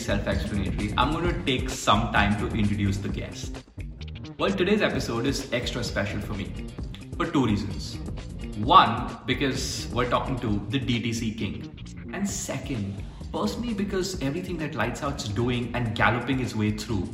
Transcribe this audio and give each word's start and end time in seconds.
self 0.00 0.26
explanatory, 0.26 0.94
I'm 0.96 1.12
going 1.12 1.28
to 1.28 1.44
take 1.44 1.68
some 1.68 2.12
time 2.12 2.38
to 2.38 2.56
introduce 2.56 2.96
the 2.96 3.08
guest. 3.08 3.64
Well, 4.38 4.50
today's 4.50 4.80
episode 4.80 5.26
is 5.26 5.52
extra 5.52 5.84
special 5.84 6.20
for 6.20 6.32
me 6.32 6.52
for 7.16 7.26
two 7.26 7.44
reasons. 7.44 7.96
One, 8.58 9.18
because 9.26 9.88
we're 9.92 10.08
talking 10.08 10.38
to 10.38 10.66
the 10.70 10.80
DTC 10.80 11.36
king. 11.36 11.78
And 12.14 12.28
second, 12.28 13.02
personally, 13.32 13.74
because 13.74 14.20
everything 14.22 14.56
that 14.58 14.74
Lights 14.74 15.02
Out's 15.02 15.28
doing 15.28 15.70
and 15.74 15.94
galloping 15.94 16.40
its 16.40 16.56
way 16.56 16.70
through, 16.70 17.08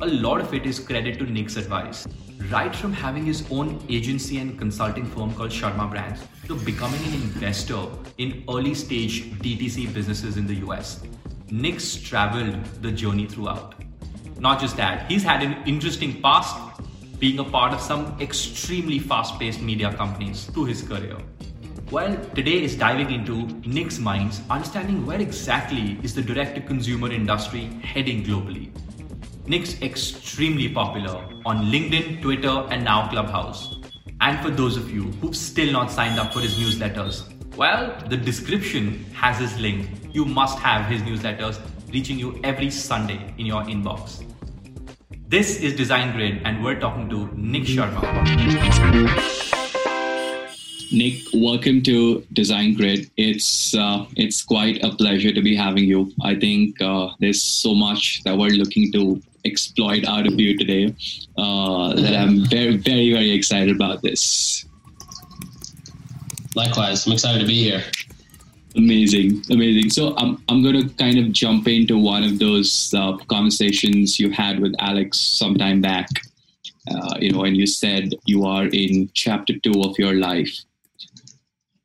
a 0.00 0.06
lot 0.06 0.40
of 0.40 0.54
it 0.54 0.64
is 0.64 0.78
credit 0.78 1.18
to 1.18 1.24
Nik's 1.24 1.56
advice. 1.56 2.06
Right 2.50 2.74
from 2.74 2.92
having 2.92 3.26
his 3.26 3.44
own 3.50 3.84
agency 3.88 4.38
and 4.38 4.56
consulting 4.56 5.04
firm 5.04 5.34
called 5.34 5.50
Sharma 5.50 5.90
Brands 5.90 6.22
to 6.46 6.54
becoming 6.54 7.02
an 7.04 7.14
investor 7.14 7.84
in 8.18 8.44
early 8.48 8.74
stage 8.74 9.32
DTC 9.40 9.92
businesses 9.92 10.36
in 10.36 10.46
the 10.46 10.54
US, 10.66 11.02
Nik's 11.50 11.96
traveled 11.96 12.62
the 12.82 12.92
journey 12.92 13.26
throughout. 13.26 13.74
Not 14.38 14.60
just 14.60 14.76
that, 14.76 15.10
he's 15.10 15.22
had 15.22 15.42
an 15.42 15.56
interesting 15.66 16.20
past 16.20 16.56
being 17.18 17.38
a 17.38 17.44
part 17.44 17.72
of 17.72 17.80
some 17.80 18.16
extremely 18.20 18.98
fast 18.98 19.38
paced 19.38 19.60
media 19.60 19.92
companies 19.94 20.44
through 20.44 20.66
his 20.66 20.82
career. 20.82 21.16
Well, 21.90 22.16
today 22.34 22.62
is 22.62 22.76
diving 22.76 23.10
into 23.10 23.46
Nik's 23.66 23.98
minds, 23.98 24.42
understanding 24.50 25.06
where 25.06 25.20
exactly 25.20 25.98
is 26.02 26.14
the 26.14 26.22
direct 26.22 26.54
to 26.56 26.60
consumer 26.60 27.10
industry 27.10 27.64
heading 27.82 28.24
globally. 28.24 28.70
Nik's 29.46 29.80
extremely 29.80 30.68
popular 30.68 31.24
on 31.46 31.72
LinkedIn, 31.72 32.20
Twitter, 32.20 32.66
and 32.70 32.84
now 32.84 33.08
Clubhouse. 33.08 33.76
And 34.20 34.38
for 34.40 34.50
those 34.50 34.76
of 34.76 34.90
you 34.90 35.04
who've 35.22 35.36
still 35.36 35.72
not 35.72 35.90
signed 35.90 36.20
up 36.20 36.34
for 36.34 36.40
his 36.40 36.58
newsletters, 36.58 37.22
well, 37.58 37.92
the 38.08 38.16
description 38.16 39.04
has 39.12 39.38
his 39.40 39.58
link. 39.58 39.88
You 40.12 40.24
must 40.24 40.60
have 40.60 40.86
his 40.86 41.02
newsletters 41.02 41.58
reaching 41.92 42.16
you 42.16 42.40
every 42.44 42.70
Sunday 42.70 43.34
in 43.36 43.46
your 43.46 43.64
inbox. 43.64 44.24
This 45.26 45.60
is 45.60 45.74
Design 45.74 46.14
Grid, 46.16 46.40
and 46.44 46.62
we're 46.62 46.78
talking 46.78 47.08
to 47.08 47.28
Nik 47.36 47.64
Sharma. 47.64 48.00
Nik, 50.92 51.18
welcome 51.34 51.82
to 51.82 52.24
Design 52.32 52.74
Grid. 52.74 53.10
It's 53.16 53.74
uh, 53.74 54.06
it's 54.14 54.44
quite 54.44 54.82
a 54.84 54.90
pleasure 54.90 55.32
to 55.32 55.42
be 55.42 55.56
having 55.56 55.84
you. 55.84 56.12
I 56.22 56.36
think 56.36 56.80
uh, 56.80 57.08
there's 57.18 57.42
so 57.42 57.74
much 57.74 58.22
that 58.22 58.38
we're 58.38 58.56
looking 58.62 58.92
to 58.92 59.20
exploit 59.44 60.06
out 60.06 60.28
of 60.28 60.38
you 60.38 60.56
today 60.56 60.94
uh, 61.36 61.92
that 61.94 62.14
I'm 62.14 62.44
very, 62.46 62.76
very, 62.76 63.12
very 63.12 63.32
excited 63.32 63.74
about 63.74 64.02
this. 64.02 64.64
Likewise, 66.58 67.06
I'm 67.06 67.12
excited 67.12 67.38
to 67.38 67.46
be 67.46 67.62
here. 67.62 67.84
Amazing, 68.74 69.44
amazing. 69.48 69.90
So 69.90 70.16
I'm 70.16 70.42
I'm 70.48 70.60
going 70.60 70.88
to 70.88 70.92
kind 70.96 71.16
of 71.16 71.30
jump 71.30 71.68
into 71.68 71.96
one 71.96 72.24
of 72.24 72.40
those 72.40 72.92
uh, 72.92 73.16
conversations 73.28 74.18
you 74.18 74.32
had 74.32 74.58
with 74.58 74.74
Alex 74.80 75.20
sometime 75.20 75.80
back. 75.80 76.08
Uh, 76.90 77.14
you 77.20 77.30
know, 77.30 77.44
and 77.44 77.56
you 77.56 77.64
said 77.64 78.12
you 78.24 78.44
are 78.44 78.66
in 78.66 79.08
chapter 79.14 79.56
two 79.60 79.82
of 79.84 79.96
your 80.00 80.14
life. 80.14 80.52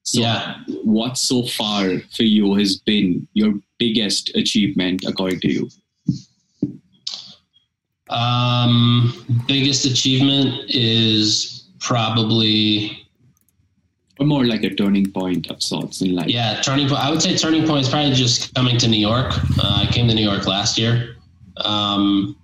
So 0.01 0.21
yeah. 0.21 0.55
what 0.83 1.19
so 1.19 1.43
far 1.43 1.99
for 2.15 2.23
you 2.23 2.55
has 2.55 2.77
been 2.77 3.27
your 3.33 3.53
biggest 3.77 4.35
achievement, 4.35 5.03
according 5.05 5.41
to 5.41 5.51
you? 5.51 5.69
Um, 8.09 9.13
biggest 9.47 9.85
achievement 9.85 10.65
is 10.69 11.69
probably 11.79 13.02
or 14.23 14.27
more 14.27 14.45
like 14.45 14.63
a 14.63 14.73
turning 14.73 15.11
point 15.11 15.49
of 15.49 15.61
sorts 15.61 16.01
in 16.01 16.15
life. 16.15 16.27
Yeah, 16.27 16.61
turning 16.61 16.87
point. 16.87 17.03
I 17.03 17.11
would 17.11 17.21
say 17.21 17.37
turning 17.37 17.67
point 17.67 17.85
is 17.85 17.89
probably 17.89 18.13
just 18.13 18.53
coming 18.55 18.77
to 18.79 18.87
New 18.87 18.99
York. 18.99 19.33
Uh, 19.59 19.85
I 19.85 19.91
came 19.91 20.07
to 20.07 20.15
New 20.15 20.23
York 20.23 20.47
last 20.47 20.77
year, 20.77 21.15
um, 21.57 22.35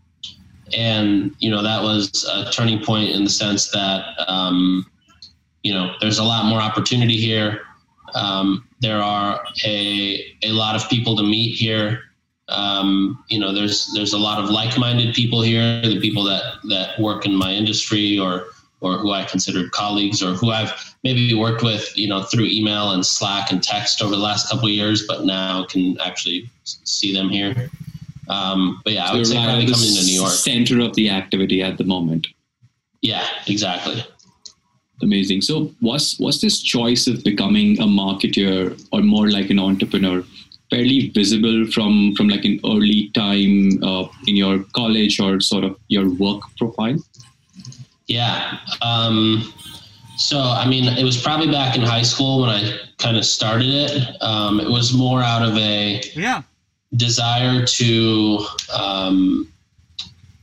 and 0.76 1.34
you 1.40 1.50
know 1.50 1.64
that 1.64 1.82
was 1.82 2.26
a 2.26 2.52
turning 2.52 2.84
point 2.84 3.12
in 3.12 3.24
the 3.24 3.30
sense 3.30 3.72
that 3.72 4.06
um, 4.28 4.86
you 5.64 5.74
know 5.74 5.94
there's 6.02 6.20
a 6.20 6.24
lot 6.24 6.46
more 6.46 6.60
opportunity 6.60 7.18
here. 7.18 7.62
Um, 8.14 8.68
there 8.82 9.02
are 9.02 9.42
a 9.66 10.36
a 10.44 10.52
lot 10.52 10.76
of 10.76 10.90
people 10.90 11.16
to 11.18 11.24
meet 11.24 11.56
here. 11.56 12.04
Um, 12.50 13.24
you 13.30 13.40
know, 13.40 13.54
there's 13.54 13.92
there's 13.94 14.14
a 14.14 14.18
lot 14.18 14.44
of 14.44 14.50
like-minded 14.50 15.14
people 15.14 15.42
here. 15.42 15.82
The 15.82 16.00
people 16.00 16.24
that 16.24 16.44
that 16.70 17.00
work 17.00 17.26
in 17.26 17.36
my 17.36 17.54
industry 17.54 18.18
or 18.20 18.48
or 18.82 18.98
who 18.98 19.12
I 19.12 19.26
considered 19.26 19.72
colleagues 19.72 20.24
or 20.24 20.34
who 20.34 20.52
I've 20.52 20.96
maybe 21.04 21.34
worked 21.34 21.64
with, 21.64 21.92
you 21.98 22.08
know, 22.08 22.24
through 22.24 22.46
email 22.46 22.92
and 22.92 23.06
Slack 23.06 23.52
and 23.52 23.62
text 23.62 24.02
over 24.02 24.16
the 24.16 24.22
last 24.22 24.50
couple 24.50 24.66
of 24.66 24.72
years, 24.72 25.06
but 25.08 25.26
now 25.26 25.66
can 25.66 26.00
actually 26.00 26.50
see 26.64 27.14
them 27.14 27.30
here. 27.30 27.70
Um, 28.30 28.80
but 28.84 28.94
yeah, 28.94 29.08
so 29.08 29.14
I 29.14 29.18
would 29.18 29.28
say 29.28 29.44
probably 29.44 29.66
coming 29.66 29.94
to 29.96 30.06
New 30.06 30.14
York. 30.22 30.32
Center 30.32 30.80
of 30.82 30.96
the 30.96 31.10
activity 31.10 31.62
at 31.62 31.78
the 31.78 31.84
moment. 31.84 32.28
Yeah, 33.02 33.26
exactly. 33.48 34.04
Amazing. 35.02 35.42
So 35.42 35.74
was 35.82 36.18
was 36.20 36.42
this 36.42 36.62
choice 36.62 37.08
of 37.08 37.24
becoming 37.24 37.80
a 37.80 37.86
marketer 37.86 38.80
or 38.92 39.02
more 39.02 39.30
like 39.30 39.50
an 39.50 39.60
entrepreneur 39.60 40.24
fairly 40.70 41.10
visible 41.10 41.66
from 41.72 42.14
from 42.16 42.28
like 42.28 42.46
an 42.46 42.60
early 42.66 43.10
time 43.14 43.82
uh, 43.84 44.08
in 44.28 44.36
your 44.36 44.64
college 44.76 45.20
or 45.20 45.40
sort 45.40 45.64
of 45.64 45.78
your 45.88 46.10
work 46.10 46.42
profile? 46.58 46.98
Yeah. 48.10 48.58
Um, 48.82 49.54
so, 50.18 50.40
I 50.40 50.68
mean, 50.68 50.86
it 50.98 51.04
was 51.04 51.22
probably 51.22 51.50
back 51.50 51.76
in 51.76 51.82
high 51.82 52.02
school 52.02 52.42
when 52.42 52.50
I 52.50 52.78
kind 52.98 53.16
of 53.16 53.24
started 53.24 53.70
it. 53.70 54.22
Um, 54.22 54.60
it 54.60 54.70
was 54.70 54.94
more 54.94 55.22
out 55.22 55.48
of 55.48 55.56
a 55.56 56.02
yeah. 56.16 56.42
desire 56.96 57.66
to, 57.66 58.46
um, 58.76 59.54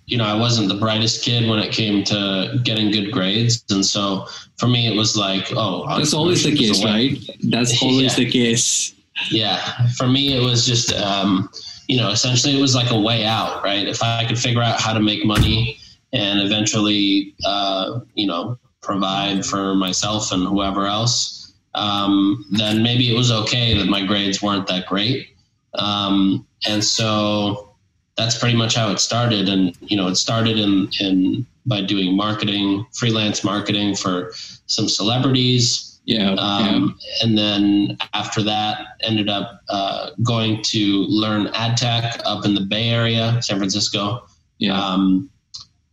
you 0.06 0.16
know, 0.16 0.24
I 0.24 0.34
wasn't 0.34 0.68
the 0.68 0.76
brightest 0.76 1.24
kid 1.24 1.50
when 1.50 1.58
it 1.58 1.72
came 1.72 2.04
to 2.04 2.60
getting 2.62 2.92
good 2.92 3.10
grades. 3.10 3.64
And 3.68 3.84
so 3.84 4.26
for 4.58 4.68
me, 4.68 4.86
it 4.86 4.96
was 4.96 5.16
like, 5.16 5.48
oh, 5.50 5.84
that's 5.98 6.14
always 6.14 6.44
the 6.44 6.56
case, 6.56 6.84
right? 6.84 7.18
That's 7.42 7.82
always 7.82 8.16
yeah. 8.16 8.24
the 8.24 8.30
case. 8.30 8.94
Yeah. 9.28 9.88
For 9.96 10.06
me, 10.06 10.36
it 10.36 10.40
was 10.40 10.64
just, 10.64 10.92
um, 10.94 11.50
you 11.88 11.96
know, 11.96 12.10
essentially 12.10 12.56
it 12.56 12.60
was 12.60 12.76
like 12.76 12.92
a 12.92 12.98
way 12.98 13.24
out, 13.24 13.64
right? 13.64 13.88
If 13.88 14.04
I 14.04 14.24
could 14.24 14.38
figure 14.38 14.62
out 14.62 14.80
how 14.80 14.94
to 14.94 15.00
make 15.00 15.24
money 15.24 15.80
and 16.16 16.40
eventually, 16.40 17.34
uh, 17.44 18.00
you 18.14 18.26
know, 18.26 18.58
provide 18.80 19.44
for 19.44 19.74
myself 19.74 20.32
and 20.32 20.46
whoever 20.46 20.86
else, 20.86 21.54
um, 21.74 22.44
then 22.50 22.82
maybe 22.82 23.12
it 23.12 23.16
was 23.16 23.30
okay 23.30 23.76
that 23.76 23.86
my 23.86 24.04
grades 24.06 24.42
weren't 24.42 24.66
that 24.66 24.86
great. 24.86 25.28
Um, 25.74 26.46
and 26.66 26.82
so 26.82 27.74
that's 28.16 28.38
pretty 28.38 28.56
much 28.56 28.74
how 28.74 28.90
it 28.90 28.98
started. 28.98 29.48
And, 29.48 29.76
you 29.82 29.96
know, 29.96 30.08
it 30.08 30.16
started 30.16 30.58
in, 30.58 30.88
in 31.00 31.46
by 31.66 31.82
doing 31.82 32.16
marketing, 32.16 32.86
freelance 32.94 33.44
marketing 33.44 33.96
for 33.96 34.32
some 34.66 34.88
celebrities. 34.88 36.00
Yeah, 36.04 36.36
um, 36.38 36.96
yeah. 36.98 37.24
And 37.24 37.36
then 37.36 37.98
after 38.14 38.40
that, 38.44 38.86
ended 39.00 39.28
up 39.28 39.60
uh, 39.68 40.10
going 40.22 40.62
to 40.62 41.04
learn 41.08 41.48
ad 41.48 41.76
tech 41.76 42.20
up 42.24 42.44
in 42.44 42.54
the 42.54 42.60
Bay 42.60 42.88
Area, 42.90 43.42
San 43.42 43.58
Francisco. 43.58 44.24
Yeah. 44.58 44.80
Um, 44.80 45.28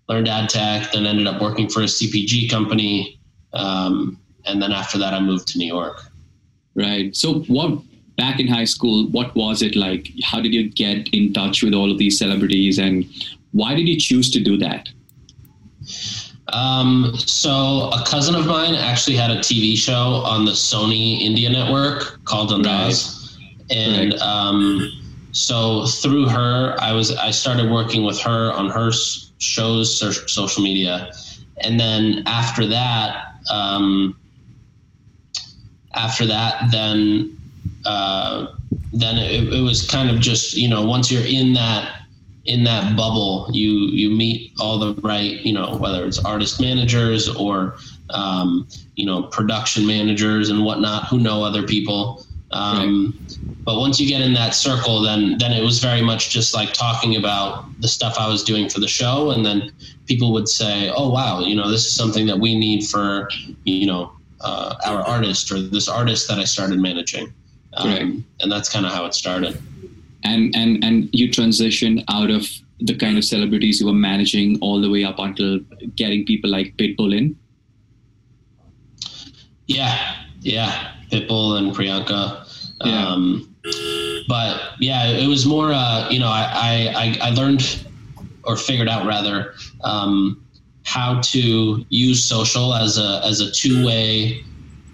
learned 0.09 0.27
ad 0.27 0.49
tech, 0.49 0.91
then 0.91 1.05
ended 1.05 1.27
up 1.27 1.41
working 1.41 1.69
for 1.69 1.81
a 1.81 1.85
CPG 1.85 2.49
company. 2.49 3.19
Um, 3.53 4.19
and 4.45 4.61
then 4.61 4.71
after 4.71 4.97
that, 4.97 5.13
I 5.13 5.19
moved 5.19 5.47
to 5.49 5.57
New 5.57 5.67
York. 5.67 6.01
Right. 6.75 7.15
So, 7.15 7.41
what 7.41 7.79
back 8.17 8.39
in 8.39 8.47
high 8.47 8.65
school, 8.65 9.07
what 9.09 9.33
was 9.35 9.61
it 9.61 9.75
like? 9.75 10.11
How 10.23 10.41
did 10.41 10.53
you 10.53 10.69
get 10.69 11.09
in 11.09 11.33
touch 11.33 11.63
with 11.63 11.73
all 11.73 11.91
of 11.91 11.97
these 11.97 12.17
celebrities, 12.17 12.79
and 12.79 13.05
why 13.51 13.75
did 13.75 13.87
you 13.87 13.99
choose 13.99 14.31
to 14.31 14.39
do 14.39 14.57
that? 14.57 14.89
Um, 16.49 17.13
so, 17.15 17.89
a 17.91 18.03
cousin 18.05 18.35
of 18.35 18.47
mine 18.47 18.73
actually 18.73 19.15
had 19.15 19.29
a 19.29 19.37
TV 19.37 19.77
show 19.77 20.23
on 20.25 20.45
the 20.45 20.51
Sony 20.51 21.21
India 21.21 21.49
network 21.49 22.23
called 22.25 22.49
Andaz, 22.49 23.37
right. 23.69 23.77
and 23.77 24.13
right. 24.13 24.21
Um, 24.21 25.03
so 25.33 25.87
through 25.87 26.29
her, 26.29 26.75
I 26.79 26.93
was 26.93 27.11
I 27.11 27.31
started 27.31 27.69
working 27.71 28.03
with 28.03 28.19
her 28.21 28.53
on 28.53 28.69
her 28.69 28.91
shows 29.43 29.99
social 30.31 30.63
media, 30.63 31.11
and 31.57 31.79
then 31.79 32.23
after 32.25 32.65
that, 32.67 33.35
um, 33.51 34.17
after 35.93 36.25
that, 36.25 36.71
then 36.71 37.37
uh, 37.85 38.47
then 38.93 39.17
it, 39.17 39.53
it 39.53 39.61
was 39.61 39.87
kind 39.89 40.09
of 40.09 40.19
just 40.19 40.55
you 40.55 40.67
know 40.67 40.83
once 40.85 41.11
you're 41.11 41.25
in 41.25 41.53
that 41.53 42.01
in 42.45 42.63
that 42.65 42.95
bubble, 42.95 43.47
you 43.51 43.71
you 43.71 44.09
meet 44.09 44.51
all 44.59 44.79
the 44.79 44.93
right 45.01 45.41
you 45.45 45.53
know 45.53 45.77
whether 45.77 46.05
it's 46.05 46.19
artist 46.19 46.59
managers 46.59 47.29
or 47.29 47.75
um, 48.09 48.67
you 48.95 49.05
know 49.05 49.23
production 49.23 49.85
managers 49.85 50.49
and 50.49 50.63
whatnot 50.63 51.07
who 51.07 51.19
know 51.19 51.43
other 51.43 51.63
people. 51.63 52.25
Um, 52.53 53.13
right. 53.19 53.37
But 53.65 53.79
once 53.79 53.99
you 53.99 54.07
get 54.07 54.21
in 54.21 54.33
that 54.33 54.53
circle, 54.53 55.01
then 55.01 55.37
then 55.37 55.51
it 55.51 55.63
was 55.63 55.79
very 55.79 56.01
much 56.01 56.29
just 56.29 56.53
like 56.53 56.73
talking 56.73 57.15
about 57.15 57.65
the 57.81 57.87
stuff 57.87 58.15
I 58.19 58.27
was 58.27 58.43
doing 58.43 58.69
for 58.69 58.79
the 58.79 58.87
show, 58.87 59.31
and 59.31 59.45
then 59.45 59.71
people 60.05 60.33
would 60.33 60.47
say, 60.47 60.91
"Oh 60.95 61.09
wow, 61.09 61.39
you 61.39 61.55
know, 61.55 61.69
this 61.69 61.85
is 61.85 61.93
something 61.93 62.25
that 62.27 62.39
we 62.39 62.57
need 62.57 62.85
for 62.85 63.29
you 63.63 63.87
know 63.87 64.11
uh, 64.41 64.75
our 64.85 65.01
artist 65.01 65.51
or 65.51 65.61
this 65.61 65.87
artist 65.87 66.27
that 66.27 66.39
I 66.39 66.43
started 66.43 66.79
managing," 66.79 67.33
um, 67.73 67.89
right. 67.89 68.13
and 68.41 68.51
that's 68.51 68.69
kind 68.69 68.85
of 68.85 68.91
how 68.91 69.05
it 69.05 69.13
started. 69.13 69.59
and 70.23 70.55
and 70.55 70.83
and 70.83 71.09
you 71.11 71.31
transition 71.31 72.03
out 72.09 72.29
of 72.29 72.47
the 72.79 72.95
kind 72.95 73.17
of 73.17 73.23
celebrities 73.23 73.79
you 73.79 73.87
were 73.87 73.93
managing 73.93 74.59
all 74.59 74.81
the 74.81 74.89
way 74.89 75.03
up 75.03 75.19
until 75.19 75.59
getting 75.95 76.25
people 76.25 76.49
like 76.49 76.75
Pitbull 76.77 77.15
in. 77.15 77.35
Yeah, 79.67 80.17
yeah, 80.41 80.91
Pitbull 81.11 81.57
and 81.57 81.73
Priyanka. 81.75 82.42
Yeah. 82.83 83.07
Um, 83.07 83.55
but 84.27 84.61
yeah, 84.79 85.07
it 85.07 85.27
was 85.27 85.45
more. 85.45 85.71
Uh, 85.71 86.09
you 86.09 86.19
know, 86.19 86.27
I, 86.27 87.17
I 87.21 87.29
I 87.29 87.29
learned 87.31 87.85
or 88.43 88.57
figured 88.57 88.89
out 88.89 89.05
rather 89.05 89.53
um, 89.83 90.43
how 90.85 91.21
to 91.21 91.85
use 91.89 92.23
social 92.23 92.73
as 92.73 92.97
a 92.97 93.21
as 93.23 93.39
a 93.39 93.51
two 93.51 93.85
way 93.85 94.43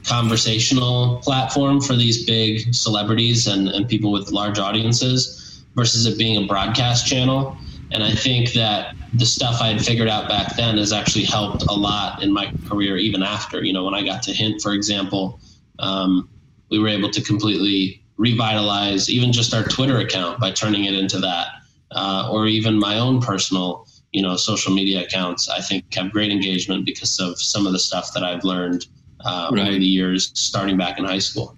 conversational 0.06 1.18
platform 1.18 1.82
for 1.82 1.96
these 1.96 2.26
big 2.26 2.74
celebrities 2.74 3.48
and, 3.48 3.70
and 3.70 3.88
people 3.88 4.12
with 4.12 4.32
large 4.32 4.58
audiences 4.58 5.64
versus 5.76 6.06
it 6.06 6.18
being 6.18 6.44
a 6.44 6.48
broadcast 6.48 7.06
channel. 7.06 7.56
And 7.92 8.04
I 8.04 8.12
think 8.12 8.54
that 8.54 8.96
the 9.14 9.26
stuff 9.26 9.62
I 9.62 9.68
had 9.70 9.84
figured 9.84 10.08
out 10.08 10.30
back 10.30 10.56
then 10.56 10.78
has 10.78 10.94
actually 10.94 11.26
helped 11.26 11.64
a 11.64 11.74
lot 11.74 12.22
in 12.24 12.32
my 12.32 12.52
career, 12.68 12.98
even 12.98 13.24
after. 13.24 13.64
You 13.64 13.74
know, 13.74 13.84
when 13.84 13.94
I 13.94 14.04
got 14.04 14.24
to 14.24 14.34
Hint, 14.34 14.62
for 14.62 14.74
example, 14.74 15.40
um, 15.80 16.30
we 16.70 16.80
were 16.80 16.88
able 16.88 17.10
to 17.12 17.22
completely 17.22 18.02
revitalize 18.18 19.10
even 19.10 19.32
just 19.32 19.54
our 19.54 19.64
Twitter 19.64 20.00
account 20.00 20.40
by 20.40 20.52
turning 20.52 20.86
it 20.86 20.94
into 20.94 21.20
that, 21.20 21.48
uh, 21.92 22.30
or 22.32 22.48
even 22.48 22.78
my 22.78 23.00
own 23.00 23.22
personal, 23.22 23.88
you 24.12 24.22
know, 24.22 24.36
social 24.36 24.74
media 24.74 25.04
accounts. 25.04 25.50
I 25.50 25.62
think 25.62 25.94
have 25.94 26.12
great 26.12 26.32
engagement 26.32 26.86
because 26.86 27.20
of 27.20 27.40
some 27.42 27.66
of 27.66 27.74
the 27.74 27.80
stuff 27.80 28.14
that 28.14 28.24
I've 28.24 28.44
learned 28.44 28.86
uh, 29.22 29.50
right. 29.52 29.68
over 29.68 29.80
the 29.80 29.86
years, 29.86 30.32
starting 30.34 30.78
back 30.78 31.00
in 31.00 31.06
high 31.06 31.20
school. 31.20 31.56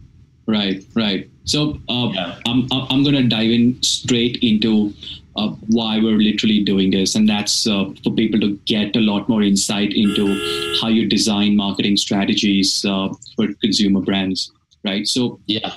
Right, 0.48 0.84
right. 0.96 1.30
So 1.46 1.80
uh, 1.90 2.10
yeah. 2.14 2.40
I'm 2.46 2.68
I'm 2.72 3.04
going 3.04 3.16
to 3.16 3.28
dive 3.28 3.52
in 3.52 3.82
straight 3.82 4.38
into 4.42 4.94
uh, 5.36 5.50
why 5.68 5.98
we're 5.98 6.18
literally 6.18 6.64
doing 6.64 6.92
this, 6.92 7.16
and 7.16 7.28
that's 7.28 7.68
uh, 7.68 7.86
for 8.04 8.12
people 8.12 8.40
to 8.42 8.58
get 8.66 8.96
a 8.96 9.00
lot 9.00 9.30
more 9.30 9.42
insight 9.42 9.94
into 9.94 10.28
how 10.82 10.90
you 10.90 11.08
design 11.08 11.56
marketing 11.56 11.98
strategies 11.98 12.84
uh, 12.86 13.10
for 13.36 13.48
consumer 13.62 14.02
brands. 14.02 14.52
Right. 14.84 15.08
So 15.08 15.40
yeah, 15.46 15.74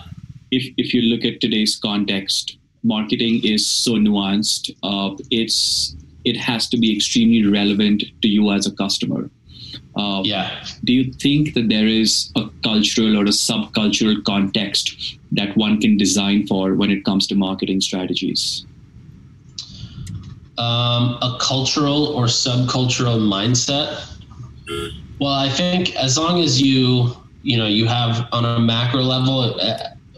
if 0.50 0.72
if 0.76 0.94
you 0.94 1.02
look 1.02 1.24
at 1.24 1.40
today's 1.40 1.76
context, 1.76 2.58
marketing 2.82 3.44
is 3.44 3.66
so 3.66 3.92
nuanced. 3.92 4.74
Uh, 4.82 5.16
it's 5.30 5.96
it 6.24 6.36
has 6.36 6.68
to 6.68 6.78
be 6.78 6.96
extremely 6.96 7.46
relevant 7.46 8.04
to 8.22 8.28
you 8.28 8.50
as 8.50 8.66
a 8.66 8.72
customer. 8.72 9.30
Uh, 9.96 10.22
yeah. 10.24 10.64
Do 10.84 10.92
you 10.92 11.12
think 11.12 11.54
that 11.54 11.68
there 11.68 11.86
is 11.86 12.32
a 12.36 12.48
cultural 12.62 13.16
or 13.16 13.24
a 13.24 13.34
subcultural 13.34 14.24
context 14.24 15.18
that 15.32 15.56
one 15.56 15.80
can 15.80 15.96
design 15.96 16.46
for 16.46 16.74
when 16.74 16.90
it 16.90 17.04
comes 17.04 17.26
to 17.28 17.34
marketing 17.34 17.80
strategies? 17.80 18.64
Um, 20.56 21.18
a 21.20 21.36
cultural 21.40 22.06
or 22.06 22.24
subcultural 22.26 23.18
mindset. 23.20 24.02
Well, 25.20 25.32
I 25.32 25.48
think 25.48 25.94
as 25.96 26.16
long 26.16 26.40
as 26.42 26.60
you 26.60 27.16
you 27.44 27.56
know 27.58 27.66
you 27.66 27.86
have 27.86 28.26
on 28.32 28.44
a 28.44 28.58
macro 28.58 29.02
level, 29.02 29.56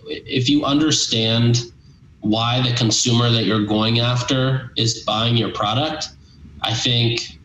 if 0.06 0.48
you 0.48 0.64
understand 0.64 1.72
why 2.20 2.62
the 2.62 2.74
consumer 2.76 3.30
that 3.30 3.44
you're 3.44 3.66
going 3.66 4.00
after 4.00 4.72
is 4.76 5.02
buying 5.02 5.36
your 5.36 5.52
product, 5.52 6.08
I 6.62 6.72
think 6.72 7.38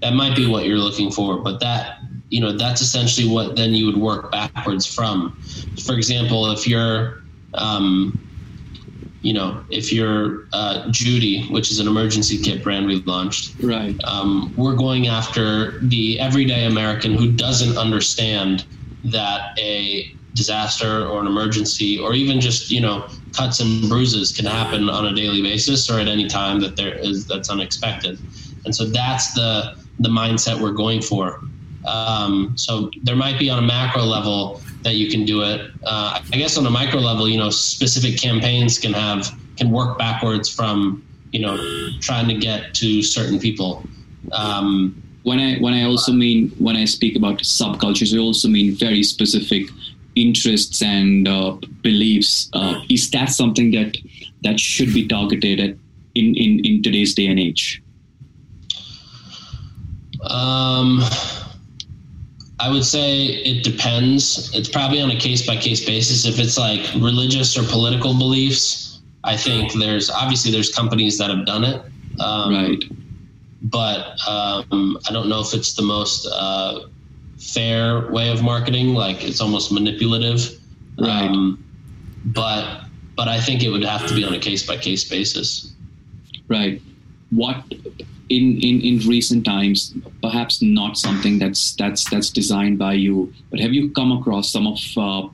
that 0.00 0.14
might 0.14 0.34
be 0.34 0.46
what 0.46 0.64
you're 0.64 0.78
looking 0.78 1.10
for 1.10 1.38
but 1.42 1.60
that 1.60 1.98
you 2.30 2.40
know 2.40 2.52
that's 2.52 2.80
essentially 2.80 3.28
what 3.28 3.56
then 3.56 3.74
you 3.74 3.86
would 3.86 3.96
work 3.96 4.32
backwards 4.32 4.86
from. 4.86 5.38
For 5.84 5.94
example 5.94 6.50
if 6.50 6.66
you're 6.66 7.22
um, 7.54 8.18
you 9.20 9.34
know 9.34 9.64
if 9.70 9.92
you're 9.92 10.48
uh, 10.52 10.90
judy 10.90 11.46
which 11.48 11.70
is 11.70 11.78
an 11.78 11.86
emergency 11.86 12.38
kit 12.38 12.62
brand 12.62 12.86
we 12.86 13.02
launched 13.02 13.56
right. 13.62 13.96
um, 14.04 14.54
we're 14.56 14.76
going 14.76 15.08
after 15.08 15.80
the 15.80 16.18
everyday 16.20 16.66
american 16.66 17.14
who 17.14 17.32
doesn't 17.32 17.76
understand 17.76 18.66
that 19.10 19.58
a 19.58 20.12
disaster 20.34 21.06
or 21.06 21.20
an 21.20 21.26
emergency 21.26 21.98
or 21.98 22.12
even 22.12 22.40
just 22.40 22.70
you 22.70 22.80
know 22.80 23.06
cuts 23.34 23.60
and 23.60 23.88
bruises 23.88 24.32
can 24.32 24.44
happen 24.44 24.90
on 24.90 25.06
a 25.06 25.14
daily 25.14 25.40
basis 25.40 25.88
or 25.90 25.98
at 25.98 26.08
any 26.08 26.26
time 26.26 26.60
that 26.60 26.76
there 26.76 26.94
is 26.94 27.26
that's 27.26 27.48
unexpected 27.48 28.18
and 28.66 28.74
so 28.74 28.84
that's 28.84 29.32
the 29.32 29.76
the 30.00 30.08
mindset 30.10 30.60
we're 30.60 30.72
going 30.72 31.00
for. 31.00 31.40
Um, 31.86 32.52
so 32.56 32.90
there 33.04 33.16
might 33.16 33.38
be 33.38 33.48
on 33.48 33.62
a 33.62 33.66
macro 33.66 34.02
level 34.02 34.60
that 34.82 34.94
you 34.94 35.08
can 35.08 35.24
do 35.24 35.42
it. 35.42 35.70
Uh, 35.84 36.20
I 36.32 36.36
guess 36.36 36.58
on 36.58 36.66
a 36.66 36.70
micro 36.70 37.00
level, 37.00 37.28
you 37.28 37.38
know, 37.38 37.48
specific 37.48 38.20
campaigns 38.20 38.78
can 38.78 38.92
have 38.92 39.30
can 39.56 39.70
work 39.70 39.96
backwards 39.96 40.52
from 40.52 41.06
you 41.32 41.40
know 41.40 41.56
trying 42.00 42.28
to 42.28 42.34
get 42.34 42.74
to 42.74 43.02
certain 43.02 43.38
people. 43.38 43.84
Um, 44.32 45.02
when 45.26 45.40
I 45.40 45.56
when 45.58 45.74
I 45.74 45.82
also 45.82 46.12
mean 46.12 46.50
when 46.58 46.76
I 46.76 46.84
speak 46.84 47.16
about 47.16 47.38
subcultures, 47.38 48.14
I 48.14 48.18
also 48.18 48.46
mean 48.46 48.76
very 48.76 49.02
specific 49.02 49.66
interests 50.14 50.80
and 50.82 51.26
uh, 51.26 51.56
beliefs. 51.82 52.48
Uh, 52.52 52.80
is 52.88 53.10
that 53.10 53.30
something 53.30 53.72
that 53.72 53.98
that 54.44 54.60
should 54.60 54.94
be 54.94 55.04
targeted 55.08 55.58
at 55.58 55.70
in, 56.14 56.36
in, 56.36 56.64
in 56.64 56.80
today's 56.80 57.12
day 57.12 57.26
and 57.26 57.40
age? 57.40 57.82
Um, 60.30 61.00
I 62.60 62.70
would 62.70 62.84
say 62.84 63.26
it 63.26 63.64
depends. 63.64 64.54
It's 64.54 64.68
probably 64.68 65.02
on 65.02 65.10
a 65.10 65.18
case 65.18 65.44
by 65.44 65.56
case 65.56 65.84
basis. 65.84 66.24
If 66.24 66.38
it's 66.38 66.56
like 66.56 66.82
religious 66.94 67.58
or 67.58 67.64
political 67.64 68.14
beliefs, 68.14 69.00
I 69.24 69.36
think 69.36 69.72
there's 69.72 70.08
obviously 70.08 70.52
there's 70.52 70.72
companies 70.72 71.18
that 71.18 71.30
have 71.30 71.44
done 71.46 71.64
it. 71.64 71.82
Um, 72.20 72.54
right. 72.54 72.84
But 73.70 74.16
um, 74.28 74.98
I 75.08 75.12
don't 75.12 75.28
know 75.28 75.40
if 75.40 75.54
it's 75.54 75.74
the 75.74 75.82
most 75.82 76.26
uh, 76.26 76.86
fair 77.38 78.10
way 78.10 78.30
of 78.30 78.42
marketing. 78.42 78.94
Like 78.94 79.24
it's 79.24 79.40
almost 79.40 79.72
manipulative. 79.72 80.58
Right. 80.98 81.30
Um, 81.30 81.64
but 82.26 82.82
but 83.16 83.28
I 83.28 83.40
think 83.40 83.62
it 83.62 83.70
would 83.70 83.84
have 83.84 84.06
to 84.06 84.14
be 84.14 84.24
on 84.24 84.34
a 84.34 84.38
case 84.38 84.66
by 84.66 84.76
case 84.76 85.08
basis. 85.08 85.72
Right. 86.48 86.80
What 87.30 87.64
in, 88.28 88.60
in, 88.60 88.80
in 88.80 89.08
recent 89.08 89.44
times, 89.44 89.94
perhaps 90.22 90.60
not 90.60 90.98
something 90.98 91.38
that's 91.38 91.74
that's 91.74 92.08
that's 92.10 92.30
designed 92.30 92.78
by 92.78 92.94
you, 92.94 93.32
but 93.50 93.60
have 93.60 93.72
you 93.72 93.90
come 93.90 94.12
across 94.12 94.50
some 94.50 94.66
of 94.66 94.78
uh, 94.96 95.28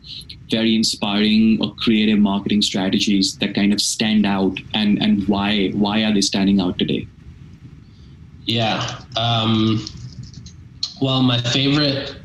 very 0.50 0.76
inspiring 0.76 1.58
or 1.62 1.74
creative 1.76 2.18
marketing 2.18 2.60
strategies 2.60 3.36
that 3.38 3.54
kind 3.54 3.72
of 3.72 3.80
stand 3.80 4.26
out, 4.26 4.58
and 4.74 5.02
and 5.02 5.26
why 5.26 5.70
why 5.70 6.02
are 6.04 6.12
they 6.12 6.20
standing 6.20 6.60
out 6.60 6.78
today? 6.78 7.06
Yeah, 8.44 9.00
um, 9.16 9.84
well, 11.00 11.22
my 11.22 11.40
favorite 11.40 12.16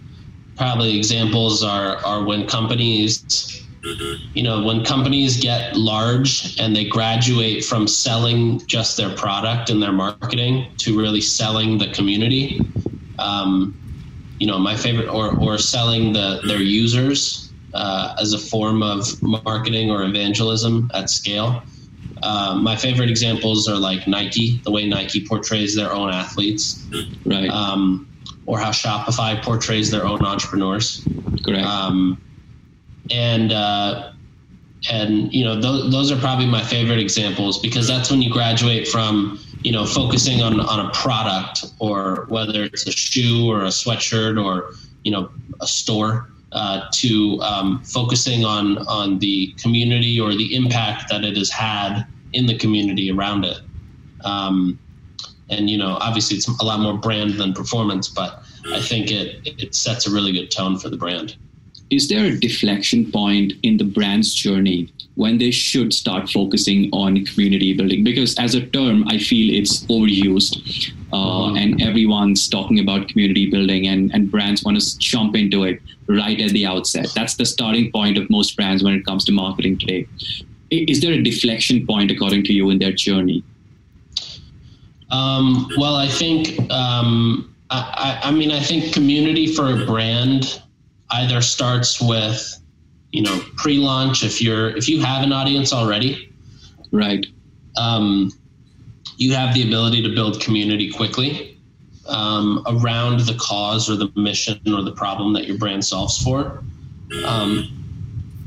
probably 0.56 0.98
examples 0.98 1.64
are 1.64 1.98
are 2.06 2.24
when 2.24 2.48
companies 2.48 3.58
you 4.34 4.44
know, 4.44 4.64
when 4.64 4.84
companies 4.84 5.38
get 5.40 5.76
large 5.76 6.60
and 6.60 6.76
they 6.76 6.86
graduate 6.86 7.64
from 7.64 7.88
selling 7.88 8.60
just 8.68 8.98
their 8.98 9.16
product 9.16 9.70
and 9.70 9.82
their 9.82 9.92
marketing 9.92 10.68
to 10.78 10.98
really 10.98 11.22
selling 11.22 11.78
the 11.78 11.88
community, 11.92 12.62
um, 13.20 13.78
you 14.40 14.48
know, 14.48 14.60
my 14.60 14.76
favorite, 14.76 15.08
or, 15.08 15.38
or 15.40 15.58
selling 15.58 16.14
the, 16.14 16.42
their 16.46 16.62
users 16.62 17.52
uh, 17.74 18.16
as 18.20 18.34
a 18.34 18.40
form 18.40 18.84
of 18.84 19.22
marketing 19.22 19.90
or 19.90 20.04
evangelism 20.04 20.90
at 20.94 21.10
scale. 21.10 21.64
Uh, 22.24 22.60
my 22.62 22.76
favorite 22.76 23.10
examples 23.10 23.68
are 23.68 23.78
like 23.78 24.08
Nike, 24.08 24.60
the 24.64 24.72
way 24.72 24.88
Nike 24.88 25.26
portrays 25.26 25.76
their 25.76 25.92
own 25.92 26.10
athletes, 26.10 26.84
right? 27.26 27.50
Um, 27.50 28.08
or 28.46 28.60
how 28.60 28.72
Shopify 28.72 29.42
portrays 29.42 29.92
their 29.92 30.06
own 30.06 30.24
entrepreneurs. 30.24 31.06
Correct. 31.44 31.66
Um, 31.66 32.22
and 33.12 33.52
uh, 33.52 34.14
and 34.92 35.34
you 35.34 35.44
know 35.44 35.60
those, 35.60 35.92
those 35.92 36.12
are 36.12 36.18
probably 36.18 36.46
my 36.46 36.64
favorite 36.64 37.00
examples 37.00 37.60
because 37.60 37.88
that's 37.88 38.12
when 38.12 38.22
you 38.22 38.32
graduate 38.32 38.88
from 38.88 39.40
you 39.64 39.72
know 39.72 39.86
focusing 39.86 40.42
on 40.42 40.60
on 40.60 40.86
a 40.86 40.90
product 40.92 41.66
or 41.80 42.26
whether 42.30 42.64
it's 42.64 42.86
a 42.88 42.92
shoe 42.92 43.50
or 43.50 43.62
a 43.62 43.70
sweatshirt 43.70 44.44
or 44.44 44.72
you 45.04 45.12
know 45.12 45.30
a 45.62 45.68
store 45.68 46.30
uh, 46.52 46.88
to 46.94 47.40
um, 47.42 47.84
focusing 47.84 48.46
on 48.46 48.78
on 48.88 49.20
the 49.20 49.54
community 49.54 50.20
or 50.20 50.34
the 50.34 50.56
impact 50.56 51.10
that 51.10 51.24
it 51.24 51.36
has 51.36 51.50
had 51.50 52.06
in 52.34 52.46
the 52.46 52.58
community 52.58 53.12
around 53.12 53.46
it. 53.46 53.58
Um, 54.24 54.80
and 55.50 55.70
you 55.70 55.78
know 55.78 55.98
obviously 56.02 56.38
it's 56.38 56.48
a 56.48 56.66
lot 56.66 56.80
more 56.80 56.98
brand 56.98 57.36
than 57.36 57.54
performance 57.54 58.10
but 58.10 58.44
i 58.74 58.82
think 58.82 59.12
it 59.12 59.40
it 59.46 59.74
sets 59.74 60.08
a 60.08 60.12
really 60.12 60.32
good 60.32 60.52
tone 60.52 60.78
for 60.78 60.90
the 60.90 60.98
brand. 60.98 61.36
Is 61.90 62.10
there 62.10 62.26
a 62.26 62.38
deflection 62.38 63.10
point 63.10 63.54
in 63.64 63.78
the 63.78 63.86
brand's 63.86 64.34
journey 64.34 64.92
when 65.18 65.40
they 65.40 65.50
should 65.50 65.92
start 65.94 66.30
focusing 66.30 66.90
on 66.94 67.26
community 67.26 67.74
building? 67.74 68.04
Because 68.04 68.38
as 68.38 68.54
a 68.54 68.66
term, 68.68 69.04
I 69.08 69.18
feel 69.18 69.54
it's 69.54 69.84
overused, 69.86 70.94
uh, 71.12 71.18
mm-hmm. 71.18 71.58
and 71.58 71.82
everyone's 71.82 72.48
talking 72.48 72.80
about 72.80 73.10
community 73.10 73.50
building, 73.50 73.88
and, 73.88 74.14
and 74.14 74.30
brands 74.32 74.64
want 74.64 74.80
to 74.80 75.00
jump 75.00 75.36
into 75.36 75.64
it 75.64 75.82
right 76.08 76.40
at 76.40 76.52
the 76.52 76.66
outset. 76.68 77.08
That's 77.16 77.36
the 77.36 77.46
starting 77.46 77.92
point 77.92 78.18
of 78.18 78.30
most 78.30 78.56
brands 78.56 78.84
when 78.84 78.94
it 78.94 79.06
comes 79.06 79.26
to 79.26 79.32
marketing 79.32 79.80
today. 79.80 80.08
is 80.70 81.02
there 81.02 81.14
a 81.14 81.22
deflection 81.22 81.86
point 81.88 82.12
according 82.12 82.44
to 82.46 82.54
you 82.54 82.70
in 82.70 82.78
their 82.78 82.92
journey? 82.92 83.44
Um, 85.10 85.68
well, 85.78 85.96
I 85.96 86.08
think 86.08 86.72
um, 86.72 87.56
I, 87.70 88.20
I, 88.24 88.32
mean 88.32 88.52
I 88.52 88.60
think 88.60 88.94
community 88.94 89.48
for 89.48 89.72
a 89.72 89.86
brand 89.86 90.62
either 91.12 91.42
starts 91.42 92.02
with 92.02 92.62
you 93.12 93.22
know 93.22 93.42
pre-launch 93.56 94.24
if 94.24 94.42
you're 94.42 94.76
if 94.76 94.88
you 94.90 95.02
have 95.02 95.24
an 95.24 95.32
audience 95.32 95.74
already, 95.74 96.34
right? 96.92 97.26
Um, 97.78 98.32
you 99.18 99.34
have 99.34 99.54
the 99.54 99.64
ability 99.64 100.02
to 100.04 100.10
build 100.10 100.42
community 100.42 100.92
quickly 100.92 101.60
um, 102.08 102.64
around 102.68 103.22
the 103.22 103.36
cause 103.36 103.90
or 103.90 103.96
the 103.96 104.12
mission 104.16 104.60
or 104.74 104.82
the 104.82 104.92
problem 104.92 105.34
that 105.34 105.46
your 105.48 105.58
brand 105.58 105.84
solves 105.84 106.22
for. 106.22 106.64
Um, 107.26 107.74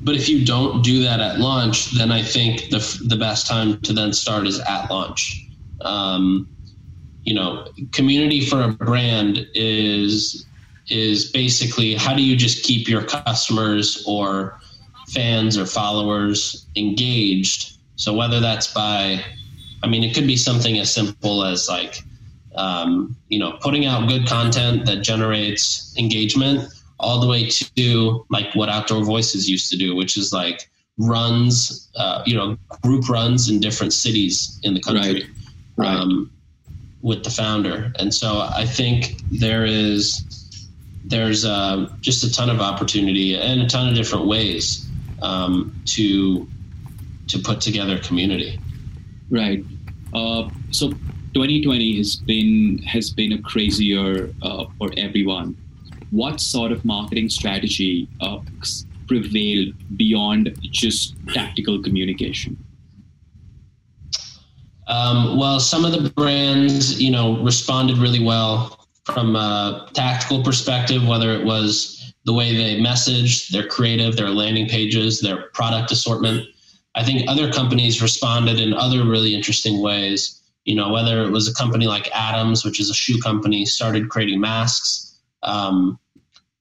but 0.03 0.15
if 0.15 0.29
you 0.29 0.45
don't 0.45 0.83
do 0.83 1.03
that 1.03 1.21
at 1.21 1.39
launch, 1.39 1.91
then 1.93 2.11
I 2.11 2.23
think 2.23 2.71
the 2.71 3.05
the 3.07 3.17
best 3.17 3.47
time 3.47 3.81
to 3.83 3.93
then 3.93 4.13
start 4.13 4.47
is 4.47 4.61
at 4.61 4.91
launch. 4.91 5.47
Um, 5.83 6.49
you 7.23 7.35
know, 7.35 7.67
community 7.93 8.45
for 8.45 8.63
a 8.63 8.69
brand 8.69 9.47
is 9.55 10.47
is 10.89 11.31
basically 11.31 11.95
how 11.95 12.15
do 12.15 12.23
you 12.23 12.37
just 12.37 12.65
keep 12.65 12.89
your 12.89 13.03
customers 13.03 14.05
or 14.07 14.59
fans 15.09 15.59
or 15.59 15.67
followers 15.67 16.67
engaged? 16.77 17.79
So 17.97 18.15
whether 18.15 18.41
that's 18.41 18.73
by, 18.73 19.23
I 19.83 19.87
mean, 19.87 20.05
it 20.05 20.15
could 20.15 20.27
be 20.27 20.37
something 20.37 20.79
as 20.79 20.93
simple 20.93 21.45
as 21.45 21.69
like, 21.69 22.03
um, 22.55 23.17
you 23.29 23.39
know, 23.39 23.53
putting 23.61 23.87
out 23.87 24.09
good 24.09 24.27
content 24.27 24.87
that 24.87 25.03
generates 25.03 25.95
engagement 25.99 26.69
all 26.99 27.21
the 27.21 27.27
way 27.27 27.49
to 27.49 28.27
like 28.31 28.55
what 28.55 28.69
Outdoor 28.69 29.05
Voices 29.05 29.49
used 29.49 29.71
to 29.71 29.77
do, 29.77 29.95
which 29.95 30.17
is 30.17 30.33
like 30.33 30.71
runs, 30.99 31.89
uh, 31.97 32.23
you 32.27 32.35
know, 32.35 32.57
group 32.83 33.09
runs 33.09 33.49
in 33.49 33.61
different 33.61 33.93
cities 33.93 34.61
in 34.63 34.75
the 34.75 34.81
country. 34.81 35.25
Right. 35.77 35.87
right. 35.87 35.97
Um, 35.97 36.31
with 37.03 37.25
the 37.25 37.31
founder, 37.31 37.91
and 37.99 38.13
so 38.13 38.41
I 38.41 38.67
think 38.67 39.23
there 39.31 39.65
is 39.65 40.40
there's 41.11 41.45
uh, 41.45 41.89
just 42.01 42.25
a 42.25 42.33
ton 42.33 42.49
of 42.49 42.61
opportunity 42.61 43.37
and 43.37 43.61
a 43.61 43.67
ton 43.67 43.89
of 43.89 43.95
different 43.95 44.27
ways 44.27 44.89
um, 45.23 45.75
to 45.87 46.49
to 47.29 47.39
put 47.39 47.61
together 47.61 47.99
community. 47.99 48.59
Right. 49.29 49.65
Uh, 50.15 50.49
so 50.71 50.91
2020 51.35 51.99
has 51.99 52.17
been 52.17 52.79
has 52.79 53.11
been 53.11 53.33
a 53.33 53.43
crazy 53.43 53.85
year 53.85 54.33
uh, 54.43 54.65
for 54.79 54.91
everyone 54.97 55.57
what 56.11 56.41
sort 56.41 56.73
of 56.73 56.85
marketing 56.85 57.29
strategy 57.29 58.09
uh, 58.21 58.41
prevailed 59.07 59.75
beyond 59.97 60.57
just 60.63 61.15
tactical 61.29 61.83
communication? 61.83 62.57
Um, 64.89 65.39
well, 65.39 65.61
some 65.61 65.85
of 65.85 65.93
the 65.93 66.11
brands, 66.11 67.01
you 67.01 67.13
know, 67.13 67.41
responded 67.43 67.99
really 67.99 68.23
well 68.23 68.80
from 69.13 69.37
a 69.37 69.89
tactical 69.93 70.43
perspective, 70.43 71.07
whether 71.07 71.33
it 71.33 71.45
was 71.45 72.13
the 72.25 72.33
way 72.33 72.55
they 72.55 72.81
message, 72.81 73.49
their 73.49 73.67
creative, 73.67 74.17
their 74.17 74.31
landing 74.31 74.69
pages, 74.69 75.21
their 75.21 75.49
product 75.55 75.91
assortment. 75.91 76.47
I 76.95 77.05
think 77.05 77.29
other 77.29 77.53
companies 77.53 78.03
responded 78.03 78.61
in 78.61 78.75
other 78.75 79.05
really 79.05 79.35
interesting 79.35 79.81
ways. 79.81 80.43
You 80.65 80.75
know, 80.75 80.91
whether 80.91 81.23
it 81.23 81.31
was 81.31 81.49
a 81.49 81.55
company 81.55 81.87
like 81.87 82.15
Atoms, 82.15 82.65
which 82.65 82.81
is 82.81 82.91
a 82.91 82.95
shoe 82.95 83.19
company, 83.21 83.65
started 83.65 84.09
creating 84.11 84.41
masks 84.41 85.11
um, 85.43 85.99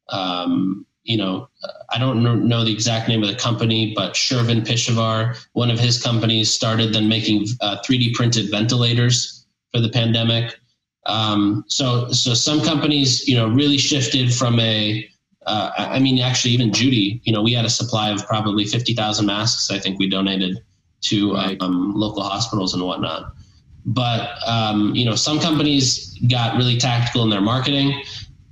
um, 0.09 0.85
you 1.03 1.17
know, 1.17 1.49
I 1.89 1.97
don't 1.97 2.23
know 2.23 2.63
the 2.63 2.71
exact 2.71 3.07
name 3.09 3.23
of 3.23 3.29
the 3.29 3.35
company, 3.35 3.93
but 3.95 4.13
Shervin 4.13 4.65
Pishevar, 4.65 5.37
one 5.53 5.71
of 5.71 5.79
his 5.79 6.01
companies, 6.01 6.53
started 6.53 6.93
then 6.93 7.09
making 7.09 7.47
uh, 7.61 7.77
3D 7.83 8.13
printed 8.13 8.51
ventilators 8.51 9.45
for 9.71 9.81
the 9.81 9.89
pandemic. 9.89 10.58
Um, 11.09 11.65
so, 11.67 12.11
so 12.11 12.33
some 12.33 12.61
companies, 12.61 13.27
you 13.27 13.35
know, 13.35 13.49
really 13.49 13.77
shifted 13.77 14.33
from 14.33 14.59
a. 14.59 15.07
Uh, 15.45 15.71
I 15.77 15.99
mean, 15.99 16.19
actually, 16.19 16.53
even 16.53 16.71
Judy, 16.71 17.21
you 17.23 17.33
know, 17.33 17.41
we 17.41 17.53
had 17.53 17.65
a 17.65 17.69
supply 17.69 18.11
of 18.11 18.25
probably 18.27 18.65
50,000 18.65 19.25
masks. 19.25 19.71
I 19.71 19.79
think 19.79 19.97
we 19.97 20.07
donated 20.07 20.57
to 21.01 21.33
right. 21.33 21.57
um, 21.61 21.93
local 21.95 22.21
hospitals 22.21 22.73
and 22.73 22.83
whatnot. 22.83 23.33
But 23.85 24.29
um, 24.45 24.93
you 24.93 25.05
know, 25.05 25.15
some 25.15 25.39
companies 25.39 26.15
got 26.27 26.57
really 26.57 26.77
tactical 26.77 27.23
in 27.23 27.29
their 27.29 27.41
marketing 27.41 27.99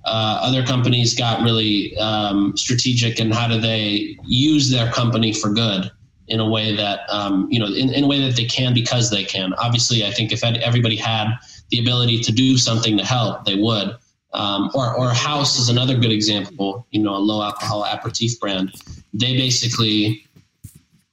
uh, 0.08 0.40
other 0.42 0.66
companies 0.66 1.14
got 1.14 1.42
really 1.42 1.96
um, 1.98 2.56
strategic 2.56 3.20
in 3.20 3.30
how 3.30 3.48
do 3.48 3.60
they 3.60 4.18
use 4.24 4.72
their 4.72 4.90
company 4.92 5.34
for 5.34 5.50
good 5.50 5.92
in 6.30 6.40
a 6.40 6.50
way 6.50 6.76
that 6.76 7.02
um, 7.10 7.48
you 7.52 7.60
know 7.60 7.66
in, 7.66 7.94
in, 7.94 8.06
a 8.06 8.08
way 8.08 8.22
that 8.22 8.36
they 8.38 8.46
can 8.46 8.74
because 8.74 9.12
they 9.12 9.24
can 9.24 9.54
obviously 9.56 10.06
i 10.06 10.12
think 10.12 10.32
if 10.32 10.44
everybody 10.44 10.96
had 10.96 11.28
the 11.69 11.79
ability 11.79 12.21
to 12.21 12.31
do 12.31 12.57
something 12.57 12.97
to 12.97 13.05
help 13.05 13.45
they 13.45 13.55
would. 13.55 13.95
Um, 14.33 14.69
or, 14.74 14.93
or 14.95 15.09
Haus 15.09 15.57
is 15.57 15.69
another 15.69 15.97
good 15.97 16.12
example 16.12 16.86
you 16.91 17.01
know 17.01 17.15
a 17.15 17.17
low 17.17 17.41
alcohol 17.41 17.86
aperitif 17.86 18.39
brand. 18.39 18.74
They 19.13 19.36
basically 19.38 20.25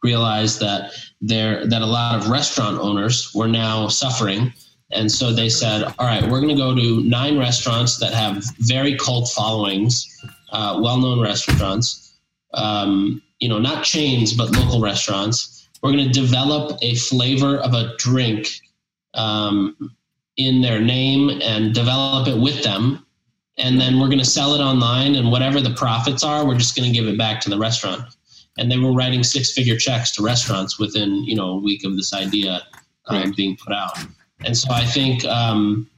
realized 0.02 0.60
that 0.60 0.92
there 1.20 1.66
that 1.66 1.82
a 1.82 1.86
lot 1.86 2.16
of 2.16 2.28
restaurant 2.28 2.78
owners 2.78 3.34
were 3.34 3.48
now 3.48 3.88
suffering. 3.88 4.52
And 4.92 5.10
so 5.10 5.32
they 5.32 5.48
said, 5.48 5.82
all 5.98 6.06
right, 6.06 6.22
we're 6.22 6.40
going 6.40 6.54
to 6.54 6.62
go 6.62 6.74
to 6.74 7.02
nine 7.02 7.36
restaurants 7.38 7.98
that 7.98 8.12
have 8.12 8.44
very 8.58 8.96
cult 8.96 9.28
followings, 9.30 10.06
uh, 10.52 10.78
well 10.80 10.98
known 10.98 11.20
restaurants, 11.20 12.16
um, 12.52 13.20
you 13.40 13.48
know, 13.48 13.58
not 13.58 13.82
chains, 13.82 14.34
but 14.34 14.50
local 14.50 14.80
restaurants. 14.80 15.68
We're 15.82 15.92
going 15.92 16.06
to 16.06 16.20
develop 16.20 16.78
a 16.82 16.94
flavor 16.94 17.58
of 17.58 17.74
a 17.74 17.96
drink 17.96 18.48
um, 19.14 19.96
in 20.36 20.60
their 20.60 20.80
name 20.80 21.40
and 21.42 21.74
develop 21.74 22.28
it 22.28 22.38
with 22.38 22.62
them. 22.62 23.04
And 23.56 23.80
then 23.80 24.00
we're 24.00 24.08
going 24.08 24.18
to 24.18 24.24
sell 24.24 24.54
it 24.54 24.60
online, 24.60 25.14
and 25.14 25.30
whatever 25.30 25.60
the 25.60 25.74
profits 25.74 26.24
are, 26.24 26.44
we're 26.44 26.58
just 26.58 26.76
going 26.76 26.90
to 26.90 26.92
give 26.92 27.06
it 27.06 27.16
back 27.16 27.40
to 27.42 27.50
the 27.50 27.58
restaurant. 27.58 28.02
And 28.58 28.70
they 28.70 28.78
were 28.78 28.92
writing 28.92 29.22
six 29.22 29.52
figure 29.52 29.76
checks 29.76 30.10
to 30.12 30.22
restaurants 30.22 30.78
within, 30.78 31.24
you 31.24 31.36
know, 31.36 31.50
a 31.50 31.60
week 31.60 31.84
of 31.84 31.96
this 31.96 32.12
idea 32.12 32.62
um, 33.06 33.22
right. 33.22 33.36
being 33.36 33.56
put 33.56 33.72
out. 33.72 33.96
And 34.44 34.56
so 34.56 34.72
I 34.72 34.84
think, 34.84 35.24
um, 35.24 35.88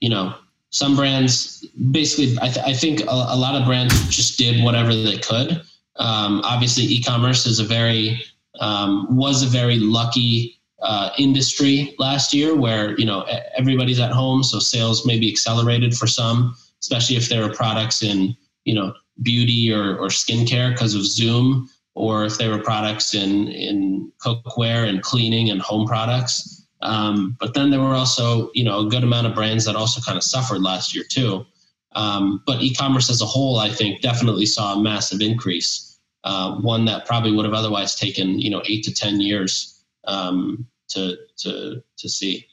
you 0.00 0.08
know, 0.08 0.34
some 0.70 0.96
brands 0.96 1.66
basically, 1.90 2.36
I, 2.40 2.48
th- 2.48 2.64
I 2.66 2.72
think 2.72 3.02
a, 3.02 3.10
a, 3.10 3.36
lot 3.36 3.54
of 3.54 3.66
brands 3.66 4.08
just 4.08 4.38
did 4.38 4.64
whatever 4.64 4.94
they 4.94 5.18
could. 5.18 5.62
Um, 5.96 6.40
obviously, 6.44 6.84
e-commerce 6.84 7.46
is 7.46 7.60
a 7.60 7.64
very 7.64 8.22
um, 8.60 9.06
was 9.16 9.42
a 9.42 9.46
very 9.46 9.78
lucky 9.78 10.60
uh, 10.82 11.10
industry 11.16 11.94
last 11.98 12.34
year, 12.34 12.54
where 12.54 12.98
you 12.98 13.06
know 13.06 13.22
everybody's 13.56 14.00
at 14.00 14.10
home, 14.10 14.42
so 14.42 14.58
sales 14.58 15.06
may 15.06 15.18
be 15.18 15.30
accelerated 15.30 15.94
for 15.96 16.06
some, 16.06 16.54
especially 16.80 17.16
if 17.16 17.28
there 17.28 17.44
are 17.44 17.54
products 17.54 18.02
in 18.02 18.36
you 18.64 18.74
know 18.74 18.92
beauty 19.22 19.72
or, 19.72 19.96
or 19.96 20.08
skincare 20.08 20.70
because 20.70 20.94
of 20.94 21.04
Zoom, 21.04 21.68
or 21.94 22.24
if 22.24 22.36
there 22.38 22.50
were 22.50 22.62
products 22.62 23.14
in 23.14 23.48
in 23.48 24.10
cookware 24.24 24.88
and 24.88 25.02
cleaning 25.02 25.50
and 25.50 25.62
home 25.62 25.86
products. 25.86 26.66
Um, 26.80 27.36
but 27.38 27.54
then 27.54 27.70
there 27.70 27.80
were 27.80 27.94
also, 27.94 28.50
you 28.54 28.64
know, 28.64 28.80
a 28.80 28.90
good 28.90 29.04
amount 29.04 29.28
of 29.28 29.36
brands 29.36 29.64
that 29.66 29.76
also 29.76 30.00
kind 30.00 30.18
of 30.18 30.24
suffered 30.24 30.62
last 30.62 30.92
year 30.92 31.04
too. 31.08 31.46
Um, 31.94 32.42
but 32.44 32.60
e-commerce 32.60 33.08
as 33.08 33.22
a 33.22 33.26
whole, 33.26 33.58
I 33.58 33.68
think, 33.68 34.00
definitely 34.00 34.46
saw 34.46 34.74
a 34.74 34.82
massive 34.82 35.20
increase. 35.20 36.00
Uh, 36.24 36.56
one 36.56 36.84
that 36.86 37.06
probably 37.06 37.30
would 37.30 37.44
have 37.44 37.54
otherwise 37.54 37.94
taken, 37.94 38.40
you 38.40 38.50
know, 38.50 38.62
eight 38.66 38.82
to 38.84 38.92
ten 38.92 39.20
years 39.20 39.84
um, 40.04 40.66
to 40.94 41.16
to 41.38 41.82
to 41.98 42.08
see. 42.08 42.46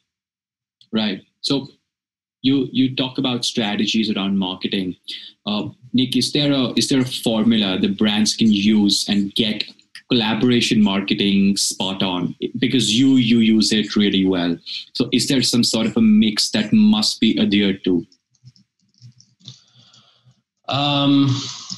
Right. 0.91 1.21
So 1.41 1.67
you 2.41 2.69
you 2.71 2.95
talk 2.95 3.17
about 3.17 3.45
strategies 3.45 4.11
around 4.11 4.37
marketing. 4.37 4.95
Uh, 5.45 5.69
Nik, 5.93 6.15
is 6.15 6.31
there 6.31 6.51
a 6.51 6.73
is 6.73 6.89
there 6.89 7.01
a 7.01 7.05
formula 7.05 7.77
the 7.79 7.89
brands 7.89 8.35
can 8.35 8.51
use 8.51 9.07
and 9.09 9.33
get 9.35 9.63
collaboration 10.09 10.81
marketing 10.81 11.55
spot 11.55 12.01
on 12.01 12.35
because 12.57 12.97
you 12.99 13.17
you 13.17 13.39
use 13.39 13.71
it 13.71 13.95
really 13.95 14.25
well 14.25 14.57
so 14.93 15.07
is 15.11 15.27
there 15.27 15.41
some 15.41 15.63
sort 15.63 15.85
of 15.85 15.95
a 15.95 16.01
mix 16.01 16.49
that 16.49 16.73
must 16.73 17.19
be 17.21 17.39
adhered 17.39 17.83
to 17.83 18.05
um 20.67 21.29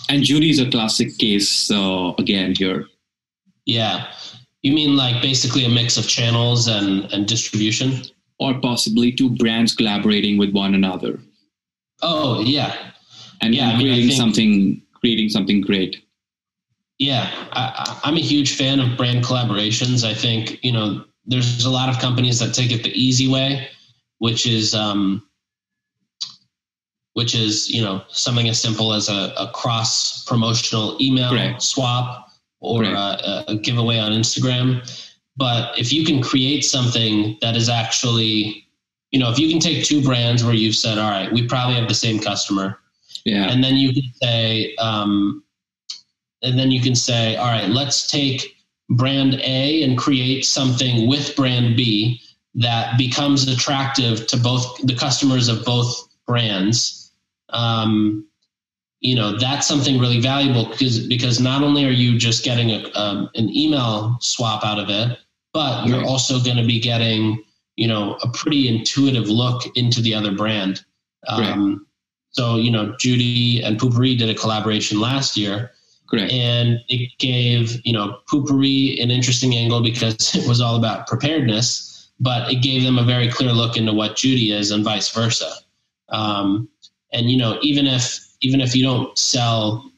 and 0.10 0.24
judy 0.24 0.50
is 0.50 0.60
a 0.60 0.72
classic 0.72 1.18
case 1.18 1.70
uh, 1.72 2.14
again 2.18 2.56
here 2.56 2.86
yeah 3.66 4.08
you 4.62 4.74
mean 4.74 4.96
like 4.96 5.22
basically 5.22 5.66
a 5.66 5.70
mix 5.70 5.98
of 5.98 6.08
channels 6.08 6.68
and 6.68 7.12
and 7.14 7.28
distribution? 7.28 8.04
Or 8.40 8.60
possibly 8.60 9.12
two 9.12 9.30
brands 9.30 9.76
collaborating 9.76 10.40
with 10.40 10.52
one 10.52 10.74
another. 10.74 11.20
Oh 12.02 12.42
yeah. 12.42 12.92
And 13.42 13.54
yeah, 13.54 13.76
creating 13.76 13.92
I 13.92 13.98
mean, 13.98 14.08
think, 14.08 14.18
something 14.20 14.82
creating 14.94 15.30
something 15.30 15.62
great. 15.62 16.04
Yeah, 17.00 17.32
I, 17.54 18.00
am 18.04 18.16
a 18.16 18.22
huge 18.22 18.56
fan 18.56 18.80
of 18.80 18.98
brand 18.98 19.24
collaborations. 19.24 20.08
I 20.08 20.14
think 20.14 20.64
you 20.64 20.72
know 20.72 21.06
there's 21.26 21.66
a 21.66 21.70
lot 21.70 21.90
of 21.90 22.00
companies 22.00 22.40
that 22.40 22.54
take 22.54 22.72
it 22.72 22.84
the 22.84 22.92
easy 22.92 23.28
way, 23.28 23.68
which 24.20 24.46
is 24.46 24.76
um, 24.76 25.24
which 27.14 27.36
is 27.36 27.70
you 27.70 27.82
know 27.82 28.04
something 28.10 28.48
as 28.48 28.62
simple 28.62 28.94
as 28.94 29.10
a, 29.10 29.34
a 29.38 29.52
cross 29.54 30.24
promotional 30.26 30.98
email 31.02 31.34
right. 31.34 31.62
swap 31.62 32.31
or 32.62 32.82
Right. 32.84 32.94
uh, 32.96 33.44
a, 33.48 33.52
a 33.52 33.56
giveaway 33.58 33.98
on 34.00 34.12
Instagram. 34.14 34.82
But 35.36 35.78
if 35.78 35.92
you 35.92 36.06
can 36.06 36.22
create 36.22 36.64
something 36.64 37.38
that 37.42 37.56
is 37.56 37.68
actually, 37.70 38.68
you 39.12 39.20
know, 39.20 39.30
if 39.32 39.40
you 39.40 39.50
can 39.50 39.60
take 39.60 39.84
two 39.84 40.02
brands 40.02 40.44
where 40.44 40.54
you've 40.54 40.76
said, 40.76 40.98
all 40.98 41.10
right, 41.10 41.32
we 41.32 41.48
probably 41.48 41.76
have 41.76 41.88
the 41.88 41.94
same 41.96 42.20
customer, 42.20 42.80
Yeah. 43.26 43.50
and 43.50 43.64
then 43.64 43.76
you 43.76 43.94
can 43.94 44.12
say, 44.22 44.76
um, 44.78 45.44
and 46.44 46.58
then 46.58 46.72
you 46.72 46.82
can 46.82 46.96
say, 46.96 47.36
all 47.36 47.48
right, 47.48 47.70
let's 47.70 48.08
take 48.08 48.56
brand 48.90 49.36
A 49.44 49.84
and 49.84 49.98
create 49.98 50.46
something 50.46 51.08
with 51.08 51.36
brand 51.36 51.76
B 51.78 52.22
that 52.56 52.98
becomes 52.98 53.48
attractive 53.48 54.28
to 54.28 54.38
both 54.38 54.80
the 54.84 54.96
customers 54.96 55.48
of 55.48 55.64
both 55.64 56.10
brands. 56.28 57.12
Um, 57.50 58.28
you 59.02 59.16
know, 59.16 59.36
that's 59.38 59.68
something 59.68 60.00
really 60.00 60.20
valuable 60.22 60.66
because 60.70 61.08
because 61.08 61.40
not 61.40 61.64
only 61.64 61.86
are 61.86 61.90
you 61.92 62.18
just 62.18 62.46
getting 62.46 62.70
a, 62.70 62.90
um, 62.94 63.30
an 63.36 63.50
email 63.56 64.18
swap 64.22 64.64
out 64.64 64.80
of 64.80 64.90
it, 64.90 65.18
but 65.54 65.88
you're 65.88 65.98
Right. 65.98 66.08
also 66.08 66.40
going 66.40 66.58
to 66.58 66.66
be 66.66 66.80
getting 66.80 67.44
you 67.78 67.88
know 67.88 68.16
a 68.24 68.30
pretty 68.30 68.68
intuitive 68.68 69.28
look 69.28 69.64
into 69.76 70.02
the 70.02 70.14
other 70.14 70.32
brand. 70.32 70.86
Um, 71.28 71.88
So 72.32 72.56
you 72.58 72.72
know, 72.72 72.96
Judy 73.00 73.62
and 73.62 73.78
Poo-Pourri 73.78 74.18
did 74.18 74.30
a 74.30 74.36
collaboration 74.36 75.00
last 75.02 75.36
year, 75.36 75.72
Correct. 76.08 76.32
and 76.32 76.80
it 76.88 77.10
gave 77.18 77.82
you 77.84 77.94
know 77.94 78.20
Poo-Pourri 78.30 79.02
an 79.02 79.10
interesting 79.10 79.56
angle 79.56 79.82
because 79.82 80.36
it 80.40 80.48
was 80.48 80.62
all 80.62 80.76
about 80.78 81.08
preparedness, 81.08 82.12
but 82.20 82.52
it 82.52 82.62
gave 82.62 82.84
them 82.84 83.00
a 83.00 83.04
very 83.04 83.30
clear 83.30 83.52
look 83.52 83.78
into 83.78 83.94
what 83.94 84.16
Judy 84.16 84.52
is, 84.52 84.70
and 84.70 84.84
vice 84.86 85.10
versa. 85.10 85.52
Um, 86.10 86.70
and 87.12 87.32
you 87.32 87.38
know, 87.38 87.58
even 87.64 87.88
if 87.88 88.20
even 88.42 88.62
if 88.62 88.76
you 88.76 88.84
don't 88.84 89.18
sell 89.18 89.92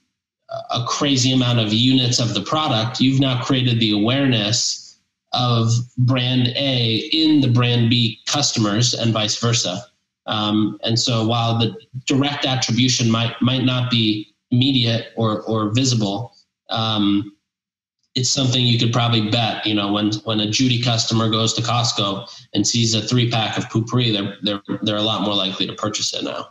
a 0.70 0.86
crazy 0.88 1.32
amount 1.32 1.60
of 1.60 1.74
units 1.74 2.20
of 2.20 2.34
the 2.34 2.42
product, 2.42 3.00
you've 3.00 3.20
now 3.20 3.42
created 3.42 3.80
the 3.80 3.92
awareness 3.92 5.00
of 5.34 5.72
brand 5.98 6.50
A 6.56 7.10
in 7.12 7.42
the 7.42 7.48
brand 7.48 7.90
B 7.90 8.20
customers, 8.28 8.94
and 8.94 9.12
vice 9.12 9.38
versa. 9.38 9.86
Um, 10.26 10.80
and 10.84 11.00
so, 11.00 11.26
while 11.26 11.58
the 11.58 11.76
direct 12.06 12.46
attribution 12.46 13.10
might 13.10 13.36
might 13.42 13.64
not 13.64 13.90
be 13.90 14.34
immediate 14.52 15.08
or 15.16 15.42
or 15.42 15.74
visible, 15.74 16.34
um, 16.70 17.36
it's 18.16 18.30
something 18.30 18.64
you 18.64 18.78
could 18.78 18.94
probably 18.94 19.30
bet. 19.30 19.66
You 19.66 19.74
know, 19.74 19.92
when 19.92 20.14
when 20.24 20.40
a 20.40 20.50
Judy 20.50 20.82
customer 20.82 21.30
goes 21.30 21.54
to 21.56 21.62
Costco 21.62 22.30
and 22.54 22.66
sees 22.66 22.94
a 22.94 23.02
three 23.02 23.30
pack 23.30 23.58
of 23.58 23.70
Poo-Pourri, 23.70 24.12
they're 24.12 24.38
they're 24.44 24.78
they're 24.84 24.98
a 24.98 25.02
lot 25.02 25.24
more 25.24 25.36
likely 25.36 25.66
to 25.66 25.74
purchase 25.74 26.14
it 26.14 26.24
now. 26.24 26.50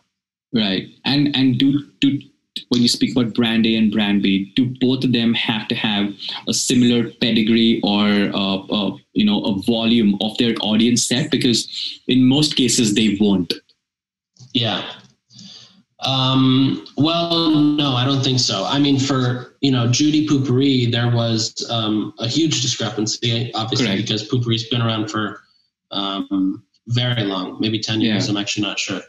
Right. 0.52 0.88
And 1.04 1.34
and 1.34 1.58
do 1.58 1.84
do 2.00 2.20
when 2.68 2.82
you 2.82 2.88
speak 2.88 3.16
about 3.16 3.34
brand 3.34 3.66
A 3.66 3.76
and 3.76 3.90
brand 3.90 4.22
B, 4.22 4.52
do 4.54 4.66
both 4.80 5.04
of 5.04 5.12
them 5.12 5.32
have 5.34 5.68
to 5.68 5.74
have 5.74 6.12
a 6.46 6.52
similar 6.52 7.10
pedigree 7.10 7.80
or 7.82 8.04
uh, 8.34 8.56
uh, 8.66 8.96
you 9.14 9.24
know 9.24 9.42
a 9.44 9.62
volume 9.62 10.18
of 10.20 10.36
their 10.38 10.54
audience 10.60 11.02
set? 11.02 11.30
Because 11.30 12.00
in 12.08 12.24
most 12.24 12.56
cases 12.56 12.94
they 12.94 13.16
won't. 13.20 13.54
Yeah. 14.52 14.86
Um, 16.00 16.84
well, 16.96 17.50
no, 17.50 17.92
I 17.92 18.04
don't 18.04 18.24
think 18.24 18.40
so. 18.40 18.64
I 18.64 18.78
mean, 18.78 18.98
for 18.98 19.54
you 19.60 19.70
know 19.70 19.90
Judy 19.90 20.26
Poo-Pourri, 20.26 20.90
there 20.90 21.10
was 21.10 21.66
um, 21.70 22.12
a 22.18 22.26
huge 22.26 22.60
discrepancy, 22.60 23.52
obviously, 23.54 23.86
Correct. 23.86 24.02
because 24.02 24.24
Poo-Pourri's 24.24 24.68
been 24.68 24.82
around 24.82 25.10
for 25.10 25.40
um, 25.92 26.64
very 26.88 27.22
long, 27.22 27.56
maybe 27.60 27.78
ten 27.78 28.00
years. 28.00 28.26
Yeah. 28.26 28.32
I'm 28.32 28.36
actually 28.36 28.64
not 28.64 28.78
sure. 28.78 29.00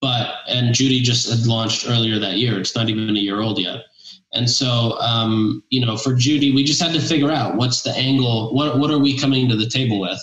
But 0.00 0.34
and 0.48 0.74
Judy 0.74 1.00
just 1.00 1.28
had 1.28 1.46
launched 1.46 1.86
earlier 1.88 2.18
that 2.18 2.38
year. 2.38 2.58
It's 2.58 2.74
not 2.74 2.88
even 2.88 3.16
a 3.16 3.20
year 3.20 3.40
old 3.40 3.58
yet. 3.58 3.84
And 4.32 4.48
so, 4.48 4.98
um, 5.00 5.62
you 5.70 5.84
know, 5.84 5.96
for 5.96 6.14
Judy, 6.14 6.54
we 6.54 6.62
just 6.62 6.80
had 6.80 6.92
to 6.92 7.00
figure 7.00 7.30
out 7.30 7.56
what's 7.56 7.82
the 7.82 7.90
angle. 7.90 8.54
What 8.54 8.78
what 8.78 8.90
are 8.90 8.98
we 8.98 9.18
coming 9.18 9.48
to 9.48 9.56
the 9.56 9.68
table 9.68 10.00
with? 10.00 10.20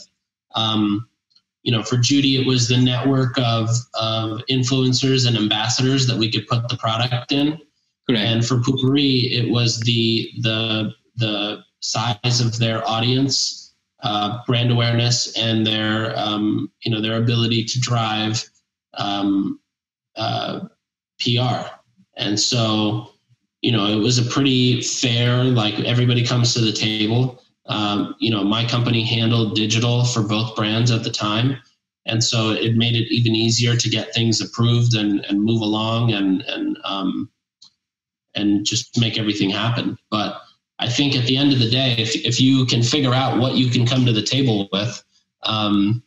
Um, 0.55 1.07
you 1.63 1.71
know, 1.71 1.83
for 1.83 1.97
Judy, 1.97 2.41
it 2.41 2.47
was 2.47 2.69
the 2.69 2.77
network 2.77 3.37
of, 3.37 3.69
of 3.95 4.41
influencers 4.49 5.27
and 5.27 5.35
ambassadors 5.35 6.07
that 6.07 6.17
we 6.17 6.31
could 6.31 6.47
put 6.47 6.69
the 6.69 6.77
product 6.77 7.33
in. 7.33 7.59
Correct. 8.07 8.25
And 8.25 8.45
for 8.45 8.61
Poo-Pourri, 8.61 9.33
it 9.33 9.51
was 9.51 9.81
the 9.81 10.31
the 10.41 10.93
the 11.17 11.63
size 11.81 12.39
of 12.39 12.57
their 12.57 12.87
audience, 12.87 13.75
uh, 14.01 14.39
brand 14.47 14.71
awareness, 14.71 15.37
and 15.37 15.67
their 15.67 16.17
um, 16.17 16.71
you 16.83 16.91
know 16.91 17.01
their 17.01 17.21
ability 17.21 17.65
to 17.65 17.79
drive 17.81 18.49
um, 18.93 19.59
uh, 20.17 20.67
PR. 21.19 21.69
And 22.17 22.39
so, 22.39 23.11
you 23.61 23.71
know, 23.71 23.85
it 23.87 24.01
was 24.01 24.17
a 24.17 24.29
pretty 24.29 24.81
fair. 24.81 25.43
Like 25.43 25.79
everybody 25.81 26.25
comes 26.25 26.53
to 26.53 26.61
the 26.61 26.71
table. 26.71 27.41
Um, 27.67 28.15
you 28.19 28.31
know, 28.31 28.43
my 28.43 28.65
company 28.65 29.03
handled 29.03 29.55
digital 29.55 30.05
for 30.05 30.23
both 30.23 30.55
brands 30.55 30.91
at 30.91 31.03
the 31.03 31.11
time. 31.11 31.57
And 32.05 32.23
so 32.23 32.51
it 32.51 32.75
made 32.75 32.95
it 32.95 33.13
even 33.13 33.35
easier 33.35 33.75
to 33.75 33.89
get 33.89 34.13
things 34.13 34.39
approved 34.39 34.95
and, 34.95 35.25
and 35.25 35.41
move 35.41 35.61
along 35.61 36.13
and, 36.13 36.41
and, 36.43 36.77
um, 36.85 37.29
and 38.33 38.65
just 38.65 38.99
make 38.99 39.17
everything 39.19 39.49
happen. 39.49 39.97
But 40.09 40.41
I 40.79 40.87
think 40.87 41.15
at 41.15 41.25
the 41.25 41.35
end 41.35 41.51
of 41.51 41.59
the 41.59 41.69
day, 41.69 41.95
if, 41.97 42.15
if 42.15 42.39
you 42.39 42.65
can 42.65 42.81
figure 42.81 43.13
out 43.13 43.39
what 43.39 43.55
you 43.55 43.69
can 43.69 43.85
come 43.85 44.05
to 44.05 44.13
the 44.13 44.21
table 44.21 44.69
with, 44.71 45.03
um, 45.43 46.01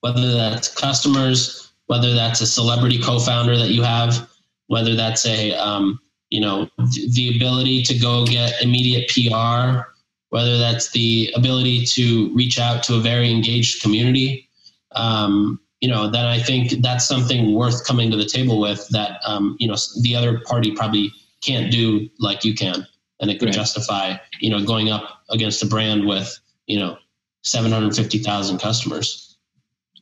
whether 0.00 0.32
that's 0.32 0.74
customers, 0.74 1.63
whether 1.86 2.14
that's 2.14 2.40
a 2.40 2.46
celebrity 2.46 2.98
co-founder 3.00 3.56
that 3.56 3.70
you 3.70 3.82
have, 3.82 4.28
whether 4.68 4.94
that's 4.94 5.26
a, 5.26 5.52
um, 5.52 5.98
you 6.30 6.40
know, 6.40 6.68
the 7.12 7.36
ability 7.36 7.82
to 7.82 7.98
go 7.98 8.24
get 8.26 8.60
immediate 8.62 9.08
PR, 9.08 9.90
whether 10.30 10.58
that's 10.58 10.90
the 10.90 11.32
ability 11.36 11.84
to 11.84 12.34
reach 12.34 12.58
out 12.58 12.82
to 12.84 12.96
a 12.96 13.00
very 13.00 13.30
engaged 13.30 13.82
community, 13.82 14.48
um, 14.92 15.60
you 15.80 15.88
know, 15.88 16.08
then 16.10 16.24
I 16.24 16.38
think 16.38 16.82
that's 16.82 17.06
something 17.06 17.54
worth 17.54 17.84
coming 17.84 18.10
to 18.10 18.16
the 18.16 18.24
table 18.24 18.58
with 18.58 18.88
that, 18.88 19.20
um, 19.26 19.56
you 19.60 19.68
know, 19.68 19.76
the 20.00 20.16
other 20.16 20.40
party 20.40 20.72
probably 20.72 21.12
can't 21.42 21.70
do 21.70 22.08
like 22.18 22.44
you 22.44 22.54
can. 22.54 22.86
And 23.20 23.30
it 23.30 23.38
could 23.38 23.46
Right. 23.46 23.54
justify, 23.54 24.16
you 24.40 24.50
know, 24.50 24.64
going 24.64 24.90
up 24.90 25.22
against 25.30 25.62
a 25.62 25.66
brand 25.66 26.06
with, 26.06 26.38
you 26.66 26.78
know, 26.78 26.96
750,000 27.42 28.58
customers. 28.58 29.33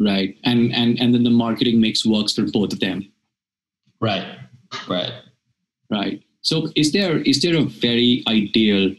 Right. 0.01 0.37
And 0.45 0.73
and 0.75 1.01
and 1.01 1.15
then 1.15 1.25
the 1.25 1.31
marketing 1.31 1.81
mix 1.81 2.05
works 2.05 2.35
for 2.35 2.45
both 2.51 2.73
of 2.73 2.81
them. 2.81 3.11
Right. 4.01 4.39
Right. 4.89 5.13
Right. 5.91 6.23
So 6.43 6.69
is 6.75 6.93
there 6.93 7.19
is 7.19 7.41
there 7.43 7.57
a 7.57 7.65
very 7.65 8.25
ideal 8.29 8.95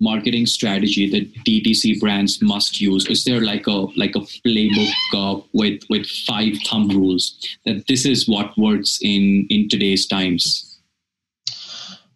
marketing 0.00 0.46
strategy 0.46 1.10
that 1.10 1.32
DTC 1.44 2.00
brands 2.00 2.40
must 2.40 2.80
use? 2.80 3.06
Is 3.06 3.24
there 3.24 3.40
like 3.40 3.66
a 3.66 3.86
like 3.96 4.14
a 4.16 4.20
playbook 4.20 4.92
uh, 5.14 5.40
with 5.52 5.82
with 5.88 6.06
five 6.26 6.54
thumb 6.66 6.88
rules 6.88 7.56
that 7.64 7.86
this 7.86 8.04
is 8.04 8.28
what 8.28 8.56
works 8.58 8.98
in 9.02 9.46
in 9.50 9.68
today's 9.68 10.06
times? 10.06 10.64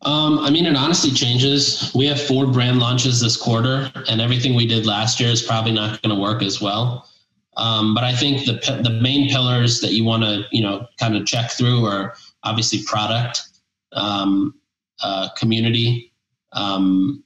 Um, 0.04 0.40
I 0.40 0.50
mean, 0.50 0.66
it 0.66 0.74
honestly 0.74 1.12
changes. 1.12 1.92
We 1.94 2.06
have 2.06 2.20
four 2.20 2.46
brand 2.46 2.80
launches 2.80 3.20
this 3.20 3.36
quarter, 3.36 3.92
and 4.08 4.20
everything 4.20 4.54
we 4.54 4.66
did 4.66 4.84
last 4.84 5.20
year 5.20 5.30
is 5.30 5.42
probably 5.42 5.72
not 5.72 6.02
going 6.02 6.14
to 6.14 6.20
work 6.20 6.42
as 6.42 6.60
well. 6.60 7.08
Um, 7.56 7.94
but 7.94 8.02
I 8.04 8.14
think 8.14 8.46
the 8.46 8.80
the 8.82 8.98
main 9.02 9.28
pillars 9.28 9.80
that 9.80 9.92
you 9.92 10.04
want 10.04 10.22
to 10.22 10.44
you 10.52 10.62
know 10.62 10.86
kind 10.98 11.16
of 11.16 11.26
check 11.26 11.50
through 11.50 11.84
are 11.84 12.14
obviously 12.44 12.82
product, 12.84 13.42
um, 13.92 14.54
uh, 15.02 15.28
community, 15.36 16.12
um, 16.52 17.22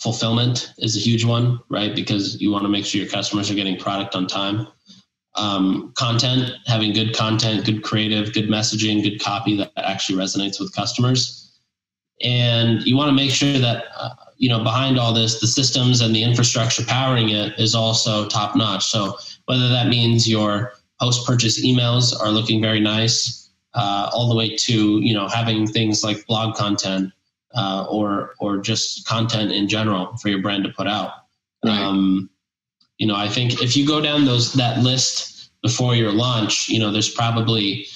fulfillment 0.00 0.72
is 0.78 0.96
a 0.96 1.00
huge 1.00 1.24
one, 1.24 1.58
right? 1.68 1.94
Because 1.94 2.40
you 2.40 2.50
want 2.50 2.64
to 2.64 2.68
make 2.68 2.84
sure 2.84 3.00
your 3.00 3.10
customers 3.10 3.50
are 3.50 3.54
getting 3.54 3.78
product 3.78 4.14
on 4.14 4.26
time. 4.26 4.66
Um, 5.34 5.92
content, 5.96 6.52
having 6.66 6.92
good 6.92 7.14
content, 7.14 7.64
good 7.64 7.82
creative, 7.82 8.32
good 8.32 8.48
messaging, 8.48 9.02
good 9.02 9.20
copy 9.20 9.56
that 9.56 9.72
actually 9.76 10.18
resonates 10.18 10.58
with 10.58 10.74
customers. 10.74 11.60
And 12.22 12.82
you 12.82 12.96
want 12.96 13.08
to 13.08 13.14
make 13.14 13.30
sure 13.30 13.58
that, 13.58 13.84
uh, 13.96 14.14
you 14.38 14.48
know, 14.48 14.62
behind 14.62 14.98
all 14.98 15.12
this, 15.12 15.40
the 15.40 15.46
systems 15.46 16.00
and 16.00 16.14
the 16.14 16.22
infrastructure 16.22 16.84
powering 16.84 17.30
it 17.30 17.58
is 17.58 17.74
also 17.74 18.26
top 18.28 18.56
notch. 18.56 18.86
So 18.86 19.18
whether 19.46 19.68
that 19.68 19.88
means 19.88 20.28
your 20.28 20.72
post 21.00 21.26
purchase 21.26 21.64
emails 21.64 22.18
are 22.18 22.30
looking 22.30 22.62
very 22.62 22.80
nice, 22.80 23.50
uh, 23.74 24.10
all 24.12 24.28
the 24.28 24.36
way 24.36 24.56
to, 24.56 25.00
you 25.00 25.12
know, 25.12 25.28
having 25.28 25.66
things 25.66 26.02
like 26.02 26.26
blog 26.26 26.56
content 26.56 27.12
uh, 27.54 27.86
or, 27.90 28.34
or 28.38 28.58
just 28.58 29.06
content 29.06 29.52
in 29.52 29.68
general 29.68 30.16
for 30.18 30.28
your 30.28 30.40
brand 30.40 30.64
to 30.64 30.70
put 30.70 30.86
out. 30.86 31.10
Right. 31.64 31.80
Um, 31.80 32.30
you 32.98 33.06
know, 33.06 33.16
I 33.16 33.28
think 33.28 33.60
if 33.62 33.76
you 33.76 33.86
go 33.86 34.00
down 34.00 34.24
those 34.24 34.52
that 34.54 34.78
list 34.78 35.50
before 35.62 35.94
your 35.94 36.12
launch, 36.12 36.68
you 36.68 36.78
know, 36.78 36.92
there's 36.92 37.10
probably 37.10 37.86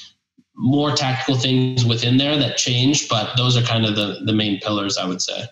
more 0.55 0.93
tactical 0.93 1.37
things 1.37 1.85
within 1.85 2.17
there 2.17 2.37
that 2.37 2.57
change, 2.57 3.09
but 3.09 3.37
those 3.37 3.57
are 3.57 3.63
kind 3.63 3.85
of 3.87 3.97
the 3.97 4.21
the 4.25 4.33
main 4.33 4.61
pillars, 4.61 4.97
I 4.99 5.07
would 5.07 5.23
say. 5.23 5.45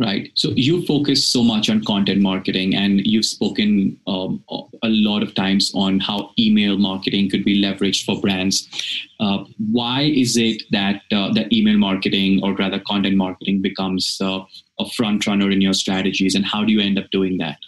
Right. 0.00 0.32
So 0.34 0.48
you 0.52 0.86
focus 0.86 1.22
so 1.22 1.42
much 1.42 1.68
on 1.68 1.84
content 1.84 2.22
marketing, 2.22 2.74
and 2.74 3.06
you've 3.06 3.26
spoken 3.26 4.00
um, 4.06 4.42
a 4.48 4.88
lot 4.88 5.22
of 5.22 5.34
times 5.34 5.72
on 5.74 6.00
how 6.00 6.30
email 6.38 6.78
marketing 6.78 7.28
could 7.28 7.44
be 7.44 7.60
leveraged 7.62 8.06
for 8.06 8.18
brands. 8.18 8.66
Uh, 9.20 9.44
why 9.70 10.04
is 10.04 10.38
it 10.38 10.62
that 10.70 11.02
uh, 11.12 11.30
that 11.34 11.52
email 11.52 11.76
marketing, 11.76 12.40
or 12.42 12.54
rather 12.54 12.78
content 12.78 13.18
marketing, 13.18 13.60
becomes 13.60 14.18
uh, 14.22 14.40
a 14.78 14.88
front 14.88 15.26
runner 15.26 15.50
in 15.50 15.60
your 15.60 15.74
strategies, 15.74 16.34
and 16.34 16.46
how 16.46 16.64
do 16.64 16.72
you 16.72 16.80
end 16.80 16.98
up 16.98 17.10
doing 17.10 17.36
that? 17.36 17.58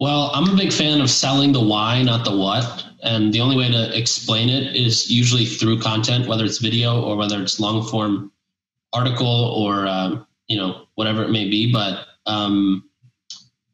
Well, 0.00 0.32
I'm 0.34 0.52
a 0.52 0.56
big 0.56 0.72
fan 0.72 1.00
of 1.00 1.10
selling 1.10 1.52
the 1.52 1.62
why, 1.62 2.02
not 2.02 2.24
the 2.24 2.36
what. 2.36 2.85
And 3.06 3.32
the 3.32 3.40
only 3.40 3.56
way 3.56 3.70
to 3.70 3.96
explain 3.96 4.48
it 4.48 4.74
is 4.74 5.08
usually 5.08 5.46
through 5.46 5.80
content, 5.80 6.26
whether 6.26 6.44
it's 6.44 6.58
video 6.58 7.00
or 7.00 7.16
whether 7.16 7.40
it's 7.40 7.60
long 7.60 7.86
form 7.86 8.32
article 8.92 9.54
or, 9.56 9.86
um, 9.86 10.26
you 10.48 10.56
know, 10.56 10.86
whatever 10.96 11.22
it 11.22 11.30
may 11.30 11.48
be. 11.48 11.72
But, 11.72 12.04
um, 12.26 12.90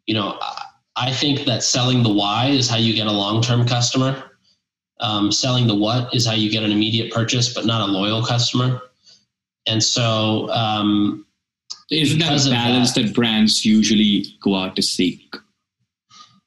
you 0.05 0.13
know, 0.13 0.39
I 0.97 1.11
think 1.11 1.47
that 1.47 1.63
selling 1.63 2.03
the 2.03 2.13
why 2.13 2.49
is 2.49 2.69
how 2.69 2.77
you 2.77 2.93
get 2.93 3.07
a 3.07 3.13
long 3.13 3.43
term 3.43 3.67
customer. 3.67 4.23
Um, 5.01 5.33
selling 5.33 5.67
the 5.67 5.75
what 5.75 6.15
is 6.15 6.27
how 6.27 6.35
you 6.35 6.51
get 6.51 6.63
an 6.63 6.71
immediate 6.71 7.11
purchase, 7.11 7.53
but 7.53 7.65
not 7.65 7.89
a 7.89 7.91
loyal 7.91 8.23
customer. 8.23 8.83
And 9.67 9.83
so, 9.83 10.51
um, 10.51 11.27
isn't 11.91 12.19
that 12.19 12.47
a 12.47 12.51
balance 12.51 12.93
that, 12.93 13.07
that 13.07 13.15
brands 13.15 13.65
usually 13.65 14.27
go 14.43 14.55
out 14.57 14.77
to 14.77 14.83
seek? 14.83 15.35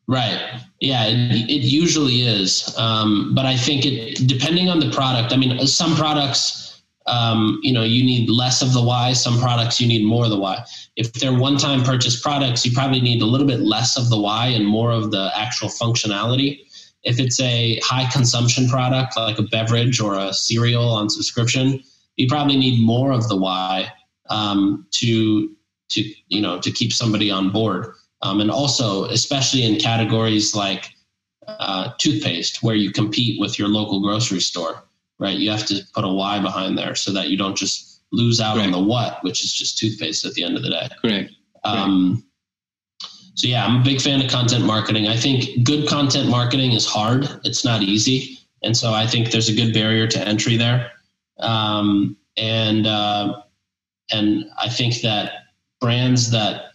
Right. 0.08 0.62
Yeah, 0.80 1.06
it, 1.06 1.50
it 1.50 1.63
usually 1.63 2.22
is. 2.22 2.76
Um, 2.78 3.34
but 3.34 3.46
I 3.46 3.58
think 3.58 3.86
it, 3.86 4.28
depending 4.28 4.70
on 4.70 4.80
the 4.80 4.91
product, 4.91 5.34
I 5.34 5.38
mean, 5.38 5.65
some 5.65 5.96
products, 5.96 6.84
um, 7.08 7.60
you 7.63 7.74
know, 7.74 7.84
you 7.84 8.04
need 8.04 8.30
less 8.30 8.62
of 8.62 8.74
the 8.74 8.84
why. 8.84 9.13
Some 9.13 9.39
products 9.39 9.82
you 9.82 9.88
need 9.88 10.06
more 10.06 10.26
of 10.26 10.30
the 10.30 10.39
why. 10.39 10.63
If 10.96 11.12
they're 11.13 11.38
one-time 11.38 11.84
purchase 11.84 12.20
products, 12.22 12.65
you 12.65 12.72
probably 12.72 13.02
need 13.02 13.22
a 13.22 13.26
little 13.26 13.48
bit 13.48 13.62
less 13.62 13.98
of 13.98 14.10
the 14.10 14.20
why 14.20 14.48
and 14.48 14.65
more 14.65 14.91
of 14.91 15.12
the 15.12 15.32
actual 15.36 15.70
functionality. 15.70 16.62
If 17.04 17.20
it's 17.20 17.39
a 17.39 17.80
high 17.84 18.10
consumption 18.12 18.68
product 18.68 19.18
like 19.18 19.39
a 19.39 19.44
beverage 19.44 20.00
or 20.00 20.18
a 20.18 20.34
cereal 20.34 20.88
on 20.89 21.10
subscription, 21.10 21.84
you 22.18 22.28
probably 22.28 22.58
need 22.58 22.84
more 22.84 23.12
of 23.12 23.28
the 23.28 23.36
why 23.36 23.91
um, 24.30 24.88
to 24.91 25.56
to 25.89 26.04
you 26.30 26.41
know 26.41 26.60
to 26.60 26.72
keep 26.72 26.91
somebody 26.91 27.30
on 27.30 27.52
board. 27.52 27.94
Um, 28.26 28.42
and 28.42 28.50
also, 28.50 29.06
especially 29.06 29.64
in 29.64 29.80
categories 29.80 30.56
like 30.56 30.96
uh, 31.48 31.92
toothpaste, 32.00 32.64
where 32.64 32.76
you 32.76 32.92
compete 32.92 33.40
with 33.40 33.60
your 33.60 33.68
local 33.68 34.02
grocery 34.02 34.40
store, 34.40 34.84
right? 35.20 35.38
You 35.38 35.52
have 35.52 35.66
to 35.68 35.82
put 35.94 36.04
a 36.04 36.10
why 36.10 36.40
behind 36.40 36.76
there 36.76 36.96
so 36.96 37.12
that 37.14 37.30
you 37.30 37.38
don't 37.38 37.56
just 37.56 38.02
lose 38.12 38.42
out 38.42 38.58
right. 38.58 38.66
on 38.66 38.72
the 38.72 38.80
what, 38.80 39.24
which 39.24 39.44
is 39.44 39.54
just 39.54 39.78
toothpaste 39.78 40.26
at 40.26 40.34
the 40.34 40.44
end 40.44 40.58
of 40.58 40.64
the 40.64 40.70
day. 40.70 40.90
Correct. 41.02 41.32
Um, 41.64 42.26
so 43.36 43.48
yeah, 43.48 43.66
I'm 43.66 43.82
a 43.82 43.84
big 43.84 44.02
fan 44.02 44.22
of 44.22 44.32
content 44.32 44.66
marketing. 44.66 45.08
I 45.08 45.18
think 45.18 45.64
good 45.64 45.88
content 45.88 46.30
marketing 46.30 46.72
is 46.72 46.86
hard. 46.86 47.30
It's 47.44 47.64
not 47.64 47.84
easy, 47.84 48.40
and 48.64 48.76
so 48.76 48.92
I 48.92 49.06
think 49.06 49.30
there's 49.30 49.50
a 49.50 49.56
good 49.56 49.74
barrier 49.74 50.08
to 50.08 50.20
entry 50.28 50.58
there. 50.58 50.92
Um, 51.40 52.18
and 52.38 52.88
uh, 52.88 53.42
and 54.12 54.46
I 54.60 54.70
think 54.70 55.02
that 55.02 55.34
brands 55.80 56.32
that 56.32 56.72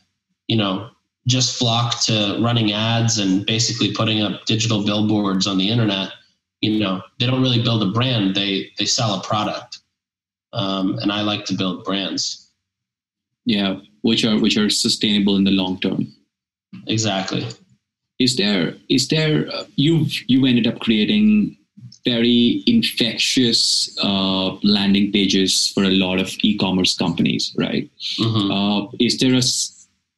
you 0.47 0.57
know 0.57 0.91
just 1.27 1.59
flock 1.59 2.01
to 2.03 2.39
running 2.41 2.73
ads 2.73 3.19
and 3.19 3.45
basically 3.47 3.93
putting 3.93 4.23
up 4.23 4.45
digital 4.47 4.85
billboards 4.85 5.47
on 5.47 5.59
the 5.59 5.69
internet, 5.69 6.11
you 6.61 6.79
know, 6.79 7.03
they 7.19 7.27
don't 7.27 7.43
really 7.43 7.63
build 7.63 7.83
a 7.83 7.91
brand. 7.91 8.35
They 8.35 8.71
they 8.79 8.87
sell 8.87 9.15
a 9.15 9.23
product, 9.23 9.79
um, 10.53 10.99
and 10.99 11.11
I 11.13 11.23
like 11.23 11.45
to 11.47 11.55
build 11.55 11.85
brands. 11.85 12.51
Yeah, 13.45 13.81
which 14.03 14.25
are 14.25 14.39
which 14.39 14.57
are 14.57 14.71
sustainable 14.71 15.37
in 15.37 15.45
the 15.45 15.51
long 15.51 15.81
term. 15.81 16.13
Exactly. 16.87 17.47
Is 18.19 18.37
there 18.37 18.75
is 18.89 19.09
there 19.09 19.49
uh, 19.53 19.65
you 19.77 20.07
you 20.27 20.47
ended 20.47 20.67
up 20.67 20.81
creating 20.81 21.57
very 22.05 22.63
infectious 22.67 23.97
uh, 24.03 24.55
landing 24.63 25.13
pages 25.13 25.69
for 25.69 25.85
a 25.85 25.91
lot 25.91 26.19
of 26.19 26.31
e-commerce 26.43 26.97
companies, 26.97 27.55
right? 27.59 27.91
Mm-hmm. 28.19 28.51
Uh, 28.51 28.91
is 28.99 29.19
there 29.19 29.35
a 29.35 29.43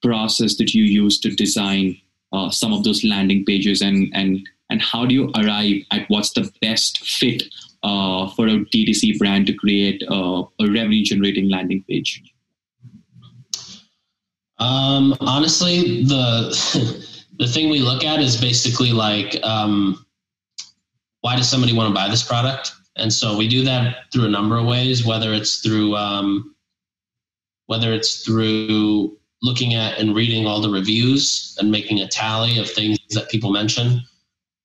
process 0.03 0.57
that 0.57 0.75
you 0.75 0.85
use 0.85 1.19
to 1.21 1.31
design 1.31 1.97
uh, 2.33 2.51
some 2.51 2.73
of 2.73 2.85
those 2.85 3.05
landing 3.05 3.45
pages 3.45 3.83
and 3.83 4.11
and 4.15 4.49
and 4.71 4.81
how 4.81 5.05
do 5.05 5.15
you 5.15 5.31
arrive 5.37 5.83
at 5.91 6.09
what's 6.09 6.33
the 6.33 6.51
best 6.62 7.05
fit 7.05 7.43
uh, 7.83 8.31
for 8.31 8.47
a 8.47 8.57
DTC 8.73 9.19
brand 9.19 9.47
to 9.47 9.53
create 9.53 10.03
a 10.09 10.45
revenue 10.61 11.05
generating 11.05 11.51
landing 11.51 11.85
page? 11.88 12.23
Um, 14.59 15.15
honestly, 15.21 16.05
the 16.05 17.05
the 17.38 17.47
thing 17.47 17.71
we 17.71 17.81
look 17.81 18.05
at 18.05 18.21
is 18.21 18.41
basically 18.41 18.93
like 18.93 19.37
um, 19.43 20.07
why 21.21 21.37
does 21.37 21.49
somebody 21.49 21.73
want 21.73 21.88
to 21.88 21.95
buy 21.95 22.09
this 22.09 22.23
product? 22.23 22.73
And 22.97 23.12
so 23.12 23.37
we 23.37 23.49
do 23.49 23.65
that 23.65 24.12
through 24.12 24.27
a 24.27 24.31
number 24.31 24.57
of 24.57 24.67
ways, 24.67 25.05
whether 25.05 25.33
it's 25.33 25.61
through 25.61 25.97
um, 25.97 26.55
whether 27.67 27.93
it's 27.93 28.25
through 28.25 29.19
looking 29.42 29.74
at 29.74 29.98
and 29.98 30.14
reading 30.14 30.46
all 30.46 30.61
the 30.61 30.70
reviews 30.70 31.57
and 31.61 31.70
making 31.70 32.00
a 32.00 32.09
tally 32.09 32.59
of 32.59 32.70
things 32.70 32.98
that 33.11 33.28
people 33.28 33.50
mention, 33.50 34.00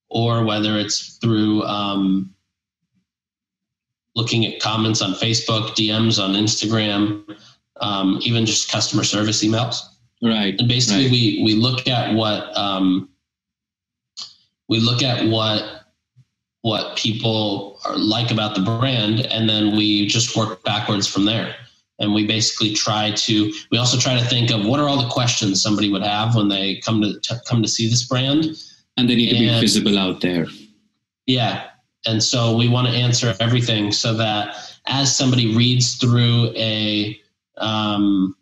or 0.10 0.44
whether 0.44 0.78
it's 0.78 1.18
through 1.18 1.64
um, 1.64 2.34
looking 4.16 4.46
at 4.46 4.62
comments 4.62 5.02
on 5.02 5.14
Facebook, 5.14 5.72
DMs 5.72 6.24
on 6.24 6.34
Instagram, 6.34 7.24
um, 7.82 8.20
even 8.22 8.46
just 8.46 8.72
customer 8.72 9.04
service 9.04 9.44
emails. 9.44 9.82
Right. 10.22 10.56
And 10.60 10.68
basically, 10.68 11.04
right. 11.04 11.12
we 11.12 11.42
we 11.44 11.54
look 11.54 11.88
at 11.88 12.16
what 12.16 12.56
um, 12.58 13.10
we 14.70 14.80
look 14.80 15.04
at 15.04 15.28
what 15.28 15.86
what 16.62 16.98
people 16.98 17.80
are 17.86 17.96
like 17.98 18.32
about 18.32 18.56
the 18.56 18.62
brand, 18.62 19.22
and 19.28 19.48
then 19.50 19.76
we 19.76 20.08
just 20.08 20.36
work 20.36 20.64
backwards 20.64 21.08
from 21.08 21.26
there 21.26 21.56
and 22.00 22.14
we 22.14 22.28
basically 22.28 22.74
try 22.74 23.12
to 23.12 23.52
we 23.72 23.78
also 23.78 23.98
try 23.98 24.18
to 24.18 24.26
think 24.26 24.52
of 24.52 24.66
what 24.66 24.80
are 24.80 24.88
all 24.88 25.02
the 25.02 25.10
questions 25.10 25.62
somebody 25.62 25.90
would 25.92 26.04
have 26.04 26.36
when 26.36 26.48
they 26.48 26.78
come 26.78 27.02
to, 27.02 27.20
to 27.22 27.42
come 27.48 27.62
to 27.62 27.68
see 27.68 27.90
this 27.90 28.04
brand. 28.04 28.46
And 28.98 29.10
they 29.10 29.16
need 29.16 29.30
and, 29.30 29.40
to 29.40 29.54
be 29.54 29.60
visible 29.60 29.98
out 29.98 30.22
there. 30.22 30.48
Yeah. 31.28 31.68
And 32.06 32.24
so 32.24 32.56
we 32.56 32.68
want 32.68 32.88
to 32.88 32.94
answer 32.94 33.36
everything 33.40 33.92
so 33.92 34.14
that 34.16 34.56
as 34.88 35.16
somebody 35.16 35.56
reads 35.56 35.96
through 35.96 36.52
a 36.56 37.20
um, 37.58 38.36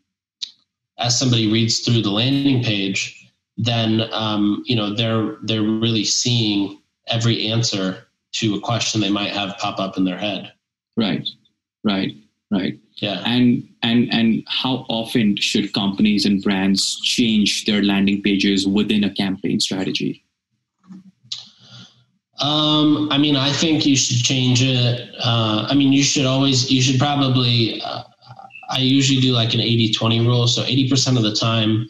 as 0.98 1.18
somebody 1.18 1.52
reads 1.52 1.80
through 1.80 2.02
the 2.02 2.12
landing 2.12 2.64
page 2.64 3.32
then 3.58 4.02
um, 4.12 4.64
you 4.66 4.76
know 4.76 4.94
they're 4.94 5.38
they're 5.44 5.62
really 5.62 6.04
seeing 6.04 6.82
every 7.08 7.48
answer 7.48 8.08
to 8.34 8.56
a 8.56 8.60
question 8.60 9.00
they 9.00 9.10
might 9.10 9.32
have 9.32 9.58
pop 9.58 9.80
up 9.80 9.98
in 9.98 10.04
their 10.04 10.18
head. 10.18 10.52
Right. 10.98 11.28
Right. 11.84 12.16
Right 12.52 12.80
yeah 12.98 13.22
and 13.26 13.68
and 13.84 14.12
and 14.14 14.44
how 14.48 14.86
often 14.90 15.36
should 15.38 15.74
companies 15.74 16.26
and 16.26 16.42
brands 16.44 17.00
change 17.02 17.66
their 17.66 17.84
landing 17.84 18.22
pages 18.22 18.68
within 18.68 19.04
a 19.04 19.14
campaign 19.14 19.60
strategy 19.60 20.26
um, 22.40 23.08
I 23.12 23.18
mean, 23.18 23.38
I 23.38 23.52
think 23.52 23.86
you 23.86 23.96
should 23.96 24.24
change 24.24 24.62
it. 24.62 25.10
Uh, 25.20 25.68
I 25.70 25.74
mean, 25.74 25.94
you 25.94 26.04
should 26.04 26.26
always, 26.26 26.70
you 26.70 26.82
should 26.82 27.00
probably, 27.00 27.82
uh, 27.82 28.04
I 28.70 28.80
usually 28.80 29.22
do 29.22 29.32
like 29.32 29.54
an 29.54 29.62
80 29.62 29.94
20 29.94 30.28
rule. 30.28 30.48
So 30.48 30.64
80% 30.64 31.16
of 31.16 31.24
the 31.24 31.34
time 31.34 31.90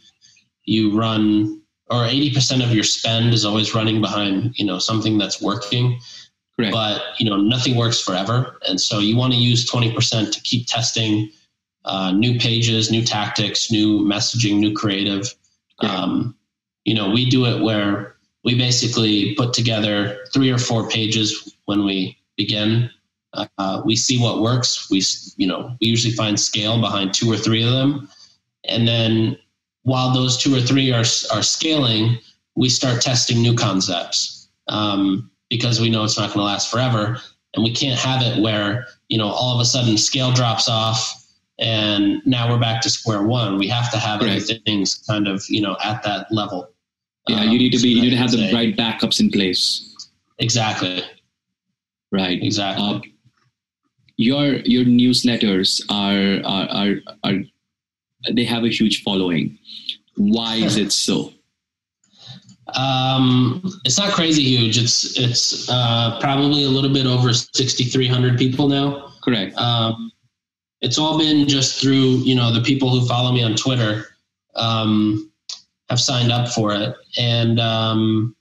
you 0.65 0.96
run, 0.98 1.62
or 1.89 2.04
80% 2.04 2.63
of 2.63 2.72
your 2.74 2.84
spend 2.84 3.34
is 3.34 3.46
always 3.46 3.74
running 3.74 4.02
behind, 4.02 4.54
you 4.56 4.65
know, 4.65 4.78
something 4.78 5.18
that's 5.18 5.41
working. 5.41 6.00
Correct. 6.58 6.74
But 6.74 7.02
you 7.20 7.30
know, 7.30 7.38
nothing 7.38 7.76
works 7.76 8.00
forever, 8.00 8.58
and 8.68 8.80
so 8.80 9.00
you 9.00 9.18
want 9.18 9.34
to 9.34 9.39
use 9.39 9.65
twenty 9.65 9.94
percent 9.94 10.34
to 10.34 10.41
keep 10.41 10.68
testing 10.68 11.30
uh, 11.84 12.12
new 12.12 12.39
pages, 12.39 12.89
new 12.89 13.04
tactics, 13.04 13.72
new 13.72 14.00
messaging, 14.00 14.60
new 14.60 14.74
creative. 14.74 15.34
Um, 15.80 16.36
you 16.86 16.94
know, 16.94 17.10
we 17.10 17.30
do 17.30 17.46
it 17.46 17.62
where 17.62 18.15
we 18.44 18.56
basically 18.56 19.36
put 19.36 19.54
together 19.54 20.20
three 20.34 20.52
or 20.52 20.58
four 20.58 20.88
pages 20.88 21.56
when 21.65 21.84
we 21.84 22.18
begin. 22.38 22.89
Uh, 23.34 23.82
we 23.84 23.96
see 23.98 24.18
what 24.18 24.41
works. 24.41 24.89
We, 24.89 25.04
you 25.36 25.48
know, 25.48 25.76
we 25.82 25.88
usually 25.88 26.13
find 26.13 26.39
scale 26.39 26.80
behind 26.80 27.13
two 27.13 27.30
or 27.30 27.36
three 27.36 27.63
of 27.63 27.72
them, 27.72 28.08
and 28.63 28.88
then 28.88 29.38
while 29.84 30.13
those 30.13 30.38
two 30.38 30.56
or 30.56 30.62
three 30.62 30.94
are 30.94 31.04
are 31.34 31.44
scaling, 31.44 32.18
we 32.56 32.70
start 32.70 33.02
testing 33.02 33.41
new 33.41 33.56
concepts. 33.56 34.48
Um, 34.68 35.30
because 35.56 35.80
we 35.80 35.89
know 35.89 36.04
it's 36.04 36.18
not 36.18 36.28
going 36.34 36.39
to 36.39 36.44
last 36.44 36.72
forever. 36.72 37.20
And 37.54 37.63
we 37.63 37.74
can't 37.74 38.00
have 38.00 38.22
it 38.22 38.41
where, 38.41 38.86
you 39.08 39.18
know, 39.18 39.28
all 39.28 39.56
of 39.56 39.62
a 39.62 39.65
sudden 39.65 39.98
scale 39.98 40.32
drops 40.32 40.68
off 40.68 41.26
and 41.60 42.22
now 42.26 42.50
we're 42.50 42.60
back 42.60 42.82
to 42.82 42.89
square 42.89 43.24
one. 43.24 43.58
We 43.58 43.68
have 43.70 43.91
to 43.91 43.98
have 43.98 44.22
right. 44.22 44.41
things 44.65 44.96
kind 45.08 45.28
of, 45.28 45.44
you 45.48 45.62
know, 45.62 45.78
at 45.84 46.04
that 46.04 46.32
level. 46.32 46.70
Yeah, 47.28 47.41
um, 47.41 47.50
you 47.50 47.58
need 47.58 47.72
to 47.72 47.82
be, 47.82 47.89
you 47.89 48.02
need 48.02 48.10
to 48.10 48.18
have 48.18 48.32
the 48.32 48.52
right 48.54 48.76
backups 48.76 49.20
in 49.20 49.32
place. 49.32 50.10
Exactly. 50.39 51.02
Right. 52.12 52.41
Exactly. 52.41 52.86
Uh, 52.86 53.00
your 54.18 54.56
your 54.58 54.86
newsletters 54.86 55.82
are 55.89 56.46
are 56.46 56.68
are, 56.70 56.96
are 57.24 57.39
they 58.32 58.46
have 58.46 58.63
a 58.63 58.70
huge 58.70 59.04
following. 59.04 59.58
Why 60.15 60.56
is 60.56 60.78
it 60.78 60.91
so? 60.91 61.34
Um, 62.75 63.61
it's 63.85 63.97
not 63.97 64.13
crazy 64.13 64.43
huge. 64.43 64.77
It's 64.77 65.17
it's 65.17 65.69
uh, 65.69 66.19
probably 66.19 66.63
a 66.63 66.69
little 66.69 66.91
bit 66.91 67.05
over 67.05 67.33
6,300 67.33 68.38
people 68.38 68.67
now. 68.67 69.13
Correct. 69.23 69.55
Um, 69.57 70.11
it's 70.81 70.97
all 70.97 71.17
been 71.17 71.47
just 71.47 71.81
through 71.81 72.17
you 72.23 72.35
know 72.35 72.51
the 72.51 72.61
people 72.61 72.89
who 72.89 73.07
follow 73.07 73.31
me 73.31 73.43
on 73.43 73.55
Twitter 73.55 74.05
um, 74.55 75.31
have 75.89 75.99
signed 75.99 76.31
up 76.31 76.49
for 76.49 76.73
it, 76.73 76.95
and 77.17 77.59
um, 77.59 78.35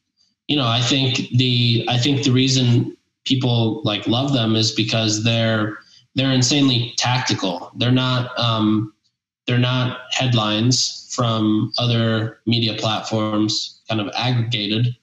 you 0.49 0.57
know 0.57 0.67
I 0.67 0.81
think 0.81 1.29
the 1.37 1.85
I 1.89 1.99
think 1.99 2.25
the 2.25 2.33
reason 2.33 2.97
people 3.25 3.83
like 3.85 4.07
love 4.07 4.33
them 4.33 4.57
is 4.57 4.73
because 4.73 5.25
they're 5.25 5.79
they're 6.15 6.33
insanely 6.33 6.95
tactical. 6.97 7.71
They're 7.77 7.93
not 7.93 8.37
um, 8.39 8.94
they're 9.47 9.59
not 9.59 10.01
headlines 10.11 11.13
from 11.15 11.73
other 11.79 12.41
media 12.47 12.75
platforms 12.75 13.83
kind 13.89 14.01
of 14.01 14.11
aggregated. 14.17 14.97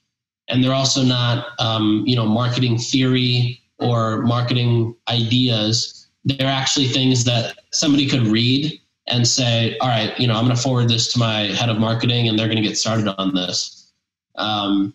And 0.48 0.64
they're 0.64 0.74
also 0.74 1.04
not 1.04 1.48
um, 1.60 2.04
you 2.06 2.16
know 2.16 2.26
marketing 2.26 2.78
theory 2.78 3.62
or 3.80 4.22
marketing 4.22 4.96
ideas. 5.08 6.08
They're 6.26 6.48
actually 6.48 6.88
things 6.88 7.24
that 7.26 7.58
somebody 7.72 8.08
could 8.08 8.28
read 8.28 8.80
and 9.08 9.28
say 9.28 9.78
all 9.80 9.88
right 9.88 10.18
you 10.20 10.28
know 10.28 10.36
i'm 10.36 10.46
going 10.46 10.56
to 10.56 10.62
forward 10.62 10.88
this 10.88 11.12
to 11.12 11.18
my 11.18 11.48
head 11.48 11.70
of 11.70 11.80
marketing 11.80 12.28
and 12.28 12.38
they're 12.38 12.48
going 12.48 12.62
to 12.62 12.68
get 12.68 12.78
started 12.78 13.08
on 13.18 13.34
this. 13.34 13.92
Um, 14.36 14.94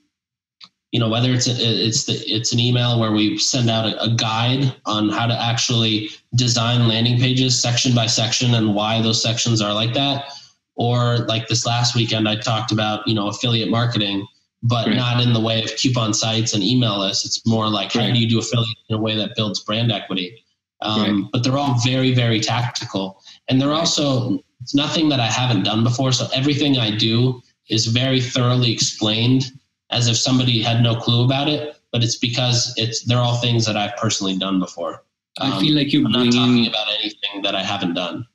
you 0.92 1.01
know 1.01 1.09
whether 1.09 1.31
it's 1.31 1.49
a, 1.49 1.53
it's 1.53 2.05
the, 2.05 2.14
it's 2.27 2.53
an 2.53 2.61
email 2.61 2.99
where 2.99 3.12
we 3.12 3.38
send 3.38 3.68
out 3.68 3.87
a, 3.87 4.03
a, 4.03 4.14
guide 4.14 4.75
on 4.87 5.09
how 5.09 5.27
to 5.27 5.35
actually 5.35 6.09
design 6.35 6.88
landing 6.88 7.18
pages 7.18 7.61
section 7.61 7.94
by 7.94 8.07
section 8.07 8.55
and 8.55 8.75
why 8.75 9.03
those 9.03 9.22
sections 9.22 9.61
are 9.61 9.75
like 9.75 9.92
that 9.94 10.33
or 10.77 11.18
like 11.18 11.49
this 11.49 11.66
last 11.66 11.94
weekend 11.94 12.29
i 12.29 12.37
talked 12.37 12.72
about 12.72 13.07
you 13.07 13.14
know 13.14 13.29
affiliate 13.29 13.70
marketing 13.70 14.27
but 14.62 14.87
right. 14.87 14.96
not 14.96 15.22
in 15.22 15.33
the 15.33 15.40
way 15.40 15.62
of 15.62 15.75
coupon 15.77 16.14
sites 16.14 16.55
and 16.55 16.62
email 16.62 17.01
lists 17.01 17.25
it's 17.25 17.46
more 17.46 17.68
like 17.68 17.94
right. 17.94 18.07
how 18.07 18.12
do 18.12 18.18
you 18.18 18.29
do 18.29 18.38
affiliate 18.38 18.79
in 18.88 18.96
a 18.96 19.01
way 19.01 19.16
that 19.16 19.35
builds 19.37 19.61
brand 19.61 19.90
equity 19.90 20.42
um, 20.83 21.22
right. 21.22 21.31
but 21.33 21.42
they're 21.42 21.59
all 21.59 21.79
very 21.85 22.14
very 22.14 22.40
tactical 22.40 23.20
and 23.49 23.61
they're 23.61 23.72
also 23.72 24.38
it's 24.61 24.75
nothing 24.75 25.09
that 25.09 25.20
i 25.20 25.27
haven't 25.27 25.64
done 25.64 25.83
before 25.83 26.12
so 26.12 26.29
everything 26.33 26.79
i 26.79 26.94
do 26.94 27.40
is 27.68 27.87
very 27.87 28.20
thoroughly 28.20 28.72
explained 28.72 29.53
as 29.90 30.09
if 30.09 30.16
somebody 30.16 30.61
had 30.62 30.83
no 30.83 30.96
clue 30.96 31.25
about 31.25 31.49
it, 31.49 31.77
but 31.92 32.03
it's 32.03 32.16
because 32.16 32.75
it's 32.77 33.05
they're 33.05 33.20
all 33.20 33.37
things 33.37 33.64
that 33.66 33.77
I've 33.77 33.96
personally 33.96 34.37
done 34.37 34.59
before. 34.59 35.05
Um, 35.38 35.53
I 35.53 35.61
feel 35.61 35.75
like 35.75 35.92
you 35.92 36.05
I'm 36.05 36.12
not 36.12 36.33
talking 36.33 36.66
about 36.66 36.88
anything 36.99 37.42
that 37.42 37.55
I 37.55 37.62
haven't 37.62 37.94
done. 37.94 38.27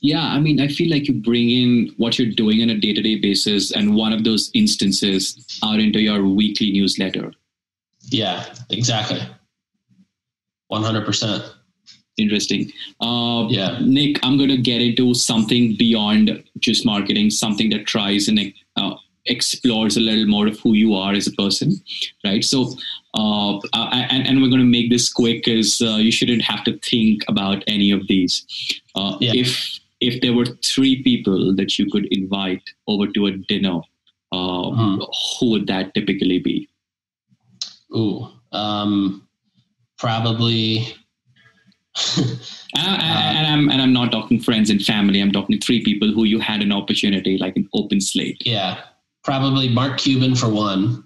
Yeah, 0.00 0.22
I 0.22 0.38
mean, 0.38 0.60
I 0.60 0.68
feel 0.68 0.90
like 0.90 1.08
you 1.08 1.14
bring 1.14 1.50
in 1.50 1.94
what 1.96 2.18
you're 2.18 2.30
doing 2.30 2.62
on 2.62 2.70
a 2.70 2.78
day 2.78 2.92
to 2.92 3.02
day 3.02 3.16
basis 3.16 3.72
and 3.72 3.96
one 3.96 4.12
of 4.12 4.24
those 4.24 4.50
instances 4.54 5.58
out 5.64 5.80
into 5.80 6.00
your 6.00 6.24
weekly 6.24 6.70
newsletter. 6.70 7.32
Yeah, 8.10 8.44
exactly. 8.70 9.20
100%. 10.70 11.50
Interesting. 12.16 12.72
Uh, 13.00 13.46
yeah. 13.48 13.78
Nik, 13.80 14.18
I'm 14.22 14.36
going 14.36 14.50
to 14.50 14.56
get 14.56 14.82
into 14.82 15.14
something 15.14 15.76
beyond 15.76 16.44
just 16.58 16.84
marketing, 16.84 17.30
something 17.30 17.70
that 17.70 17.86
tries 17.86 18.28
and 18.28 18.52
uh, 18.76 18.96
explores 19.28 19.96
a 19.96 20.00
little 20.00 20.26
more 20.26 20.46
of 20.46 20.58
who 20.60 20.74
you 20.74 20.94
are 20.94 21.12
as 21.12 21.26
a 21.26 21.32
person, 21.32 21.72
right? 22.24 22.44
So, 22.44 22.74
uh, 23.14 23.58
uh 23.58 23.90
and, 23.92 24.26
and 24.26 24.42
we're 24.42 24.48
going 24.48 24.60
to 24.60 24.66
make 24.78 24.90
this 24.90 25.12
quick 25.12 25.44
because 25.44 25.80
uh, 25.82 25.96
you 25.96 26.12
shouldn't 26.12 26.42
have 26.42 26.64
to 26.64 26.78
think 26.78 27.22
about 27.28 27.64
any 27.66 27.90
of 27.90 28.06
these. 28.08 28.44
Uh, 28.94 29.16
yeah. 29.20 29.32
If 29.34 29.80
if 30.00 30.20
there 30.20 30.32
were 30.32 30.46
three 30.64 31.02
people 31.02 31.54
that 31.56 31.78
you 31.78 31.90
could 31.90 32.06
invite 32.12 32.62
over 32.86 33.08
to 33.08 33.26
a 33.26 33.32
dinner, 33.32 33.80
hmm. 34.32 34.98
who 35.40 35.50
would 35.50 35.66
that 35.66 35.92
typically 35.94 36.38
be? 36.38 36.68
Ooh, 37.94 38.28
um, 38.52 39.26
probably. 39.98 40.94
and, 42.16 42.38
and, 42.76 43.46
I'm 43.46 43.70
and 43.70 43.82
I'm 43.82 43.92
not 43.92 44.12
talking 44.12 44.40
friends 44.40 44.70
and 44.70 44.80
family. 44.80 45.20
I'm 45.20 45.32
talking 45.32 45.58
three 45.58 45.82
people 45.82 46.12
who 46.12 46.24
you 46.24 46.38
had 46.38 46.62
an 46.62 46.72
opportunity, 46.72 47.38
like 47.38 47.56
an 47.56 47.68
open 47.74 48.00
slate. 48.00 48.40
Yeah, 48.44 48.82
probably 49.28 49.68
Mark 49.68 49.98
Cuban 49.98 50.34
for 50.34 50.48
one. 50.48 51.04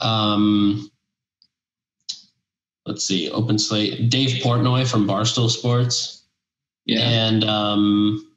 Um, 0.00 0.90
let's 2.84 3.06
see, 3.06 3.30
open 3.30 3.58
slate. 3.58 4.10
Dave 4.10 4.42
Portnoy 4.42 4.86
from 4.86 5.08
Barstool 5.08 5.48
Sports. 5.48 6.26
Yeah. 6.84 7.00
And 7.00 7.44
um, 7.44 8.36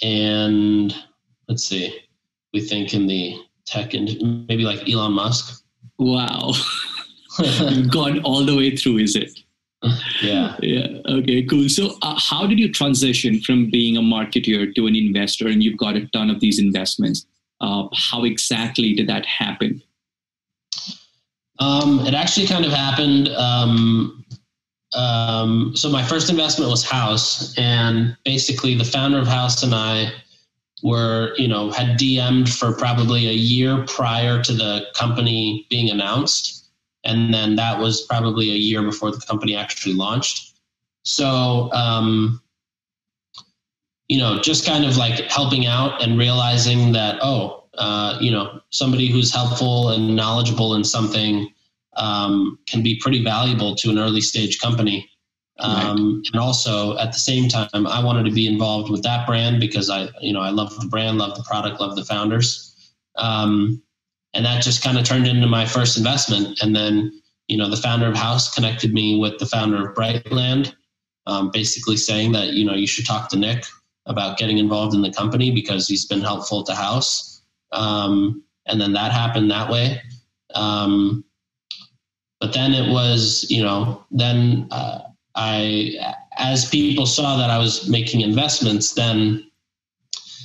and 0.00 0.94
let's 1.46 1.64
see, 1.66 1.94
we 2.54 2.62
think 2.62 2.94
in 2.94 3.06
the 3.06 3.38
tech 3.66 3.92
and 3.92 4.48
maybe 4.48 4.64
like 4.64 4.88
Elon 4.88 5.12
Musk. 5.12 5.62
Wow. 5.98 6.54
You've 7.38 7.90
gone 7.90 8.22
all 8.22 8.46
the 8.46 8.56
way 8.56 8.74
through, 8.74 8.96
is 8.98 9.14
it? 9.14 9.40
Yeah. 10.22 10.56
Yeah. 10.60 10.88
Okay, 11.06 11.42
cool. 11.44 11.68
So, 11.68 11.96
uh, 12.02 12.18
how 12.18 12.46
did 12.46 12.58
you 12.58 12.72
transition 12.72 13.40
from 13.40 13.70
being 13.70 13.96
a 13.96 14.00
marketer 14.00 14.74
to 14.74 14.86
an 14.86 14.96
investor? 14.96 15.48
And 15.48 15.62
you've 15.62 15.78
got 15.78 15.96
a 15.96 16.06
ton 16.08 16.30
of 16.30 16.40
these 16.40 16.58
investments. 16.58 17.26
Uh, 17.60 17.88
how 17.94 18.24
exactly 18.24 18.94
did 18.94 19.08
that 19.08 19.24
happen? 19.24 19.82
Um, 21.58 22.00
it 22.00 22.14
actually 22.14 22.46
kind 22.46 22.64
of 22.64 22.72
happened. 22.72 23.28
Um, 23.30 24.24
um, 24.94 25.72
so, 25.74 25.90
my 25.90 26.02
first 26.02 26.30
investment 26.30 26.70
was 26.70 26.84
Haus, 26.84 27.56
and 27.58 28.16
basically, 28.24 28.74
the 28.74 28.84
founder 28.84 29.18
of 29.18 29.26
Haus 29.26 29.62
and 29.62 29.74
I 29.74 30.12
were, 30.82 31.34
you 31.36 31.48
know, 31.48 31.70
had 31.70 31.98
DM'd 31.98 32.52
for 32.52 32.72
probably 32.72 33.28
a 33.28 33.32
year 33.32 33.84
prior 33.86 34.42
to 34.42 34.52
the 34.52 34.86
company 34.94 35.66
being 35.70 35.90
announced 35.90 36.55
and 37.06 37.32
then 37.32 37.56
that 37.56 37.78
was 37.78 38.02
probably 38.02 38.50
a 38.50 38.56
year 38.56 38.82
before 38.82 39.10
the 39.10 39.20
company 39.20 39.56
actually 39.56 39.94
launched. 39.94 40.54
So, 41.04 41.72
um, 41.72 42.42
you 44.08 44.18
know, 44.18 44.40
just 44.40 44.66
kind 44.66 44.84
of 44.84 44.96
like 44.96 45.20
helping 45.30 45.66
out 45.66 46.02
and 46.02 46.18
realizing 46.18 46.92
that, 46.92 47.18
oh, 47.22 47.64
uh, 47.78 48.18
you 48.20 48.30
know, 48.30 48.60
somebody 48.70 49.08
who's 49.08 49.32
helpful 49.32 49.90
and 49.90 50.16
knowledgeable 50.16 50.74
in 50.74 50.84
something 50.84 51.52
um, 51.96 52.58
can 52.66 52.82
be 52.82 52.98
pretty 53.00 53.22
valuable 53.22 53.74
to 53.76 53.90
an 53.90 53.98
early 53.98 54.20
stage 54.20 54.60
company. 54.60 55.08
Um, 55.58 56.22
right. 56.22 56.30
And 56.32 56.40
also 56.40 56.98
at 56.98 57.12
the 57.12 57.18
same 57.18 57.48
time, 57.48 57.86
I 57.86 58.04
wanted 58.04 58.24
to 58.24 58.30
be 58.30 58.46
involved 58.46 58.90
with 58.90 59.02
that 59.04 59.26
brand 59.26 59.60
because 59.60 59.88
I, 59.90 60.08
you 60.20 60.32
know, 60.32 60.40
I 60.40 60.50
love 60.50 60.78
the 60.78 60.86
brand, 60.88 61.18
love 61.18 61.36
the 61.36 61.44
product, 61.44 61.80
love 61.80 61.96
the 61.96 62.04
founders. 62.04 62.74
Um, 63.16 63.82
and 64.36 64.44
that 64.44 64.62
just 64.62 64.84
kind 64.84 64.98
of 64.98 65.04
turned 65.04 65.26
into 65.26 65.46
my 65.46 65.64
first 65.64 65.96
investment. 65.96 66.60
And 66.62 66.76
then, 66.76 67.22
you 67.48 67.56
know, 67.56 67.70
the 67.70 67.76
founder 67.76 68.06
of 68.06 68.14
Haus 68.16 68.54
connected 68.54 68.92
me 68.92 69.18
with 69.18 69.38
the 69.38 69.46
founder 69.46 69.88
of 69.88 69.96
Brightland, 69.96 70.74
um, 71.26 71.50
basically 71.50 71.96
saying 71.96 72.32
that 72.32 72.52
you 72.52 72.64
know 72.64 72.74
you 72.74 72.86
should 72.86 73.06
talk 73.06 73.30
to 73.30 73.38
Nik 73.38 73.64
about 74.04 74.36
getting 74.36 74.58
involved 74.58 74.94
in 74.94 75.00
the 75.00 75.10
company 75.10 75.50
because 75.50 75.88
he's 75.88 76.04
been 76.04 76.20
helpful 76.20 76.62
to 76.64 76.74
Haus. 76.74 77.42
Um, 77.72 78.44
and 78.66 78.80
then 78.80 78.92
that 78.92 79.10
happened 79.10 79.50
that 79.50 79.70
way. 79.70 80.02
Um, 80.54 81.24
but 82.40 82.52
then 82.52 82.74
it 82.74 82.92
was, 82.92 83.46
you 83.48 83.62
know, 83.62 84.04
then 84.10 84.68
uh, 84.70 85.00
I, 85.34 86.14
as 86.36 86.68
people 86.68 87.06
saw 87.06 87.36
that 87.38 87.50
I 87.50 87.58
was 87.58 87.88
making 87.88 88.20
investments, 88.20 88.92
then 88.92 89.50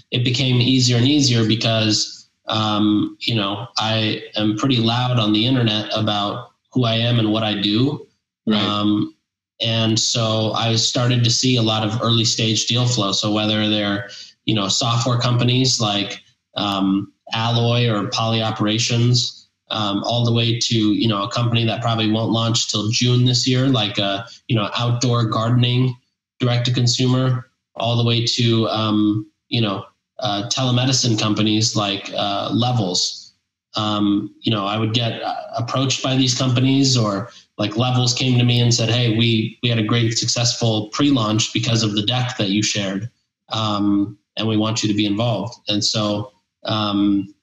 it 0.09 0.23
became 0.23 0.61
easier 0.61 0.97
and 0.97 1.07
easier 1.07 1.45
because 1.45 2.20
um, 2.51 3.17
you 3.19 3.33
know, 3.33 3.67
I 3.77 4.23
am 4.35 4.57
pretty 4.57 4.77
loud 4.77 5.17
on 5.17 5.33
the 5.33 5.47
internet 5.47 5.89
about 5.93 6.51
who 6.73 6.83
I 6.83 6.95
am 6.95 7.17
and 7.17 7.31
what 7.31 7.43
I 7.43 7.59
do. 7.59 8.07
Right. 8.45 8.61
Um, 8.61 9.15
and 9.61 9.97
so 9.97 10.51
I 10.51 10.75
started 10.75 11.23
to 11.23 11.29
see 11.29 11.55
a 11.55 11.61
lot 11.61 11.87
of 11.87 12.01
early 12.01 12.25
stage 12.25 12.65
deal 12.65 12.85
flow. 12.85 13.13
So 13.13 13.31
whether 13.31 13.69
they're, 13.69 14.09
you 14.45 14.53
know, 14.53 14.67
software 14.67 15.17
companies 15.17 15.79
like 15.79 16.21
um, 16.55 17.13
Alloy 17.31 17.89
or 17.89 18.09
Poly 18.09 18.41
Operations, 18.41 19.41
um, 19.69 20.03
all 20.03 20.25
the 20.25 20.33
way 20.33 20.59
to 20.59 20.93
you 20.93 21.07
know 21.07 21.23
a 21.23 21.29
company 21.29 21.65
that 21.65 21.81
probably 21.81 22.11
won't 22.11 22.31
launch 22.31 22.69
till 22.69 22.89
June 22.89 23.23
this 23.23 23.47
year, 23.47 23.69
like 23.69 23.97
a 23.97 24.27
you 24.49 24.55
know 24.55 24.69
outdoor 24.75 25.25
gardening 25.25 25.95
direct 26.39 26.65
to 26.65 26.73
consumer, 26.73 27.49
all 27.75 27.95
the 27.95 28.03
way 28.03 28.25
to 28.25 28.67
um, 28.67 29.31
you 29.47 29.61
know 29.61 29.85
uh, 30.21 30.49
telemedicine 30.49 31.19
companies 31.19 31.75
like 31.75 32.11
uh, 32.15 32.49
Levels. 32.53 33.33
Um, 33.75 34.35
you 34.41 34.51
know, 34.51 34.65
I 34.65 34.77
would 34.77 34.93
get 34.93 35.21
uh, 35.21 35.35
approached 35.57 36.03
by 36.03 36.15
these 36.15 36.37
companies, 36.37 36.97
or 36.97 37.29
like 37.57 37.77
Levels 37.77 38.13
came 38.13 38.37
to 38.37 38.43
me 38.45 38.59
and 38.59 38.73
said, 38.73 38.89
"Hey, 38.89 39.17
we 39.17 39.57
we 39.63 39.69
had 39.69 39.79
a 39.79 39.83
great 39.83 40.17
successful 40.17 40.89
pre-launch 40.89 41.53
because 41.53 41.83
of 41.83 41.95
the 41.95 42.03
deck 42.03 42.37
that 42.37 42.49
you 42.49 42.61
shared, 42.61 43.09
um, 43.49 44.17
and 44.37 44.47
we 44.47 44.57
want 44.57 44.83
you 44.83 44.89
to 44.89 44.95
be 44.95 45.05
involved." 45.05 45.55
And 45.69 45.83
so, 45.83 46.31
um, 46.65 47.33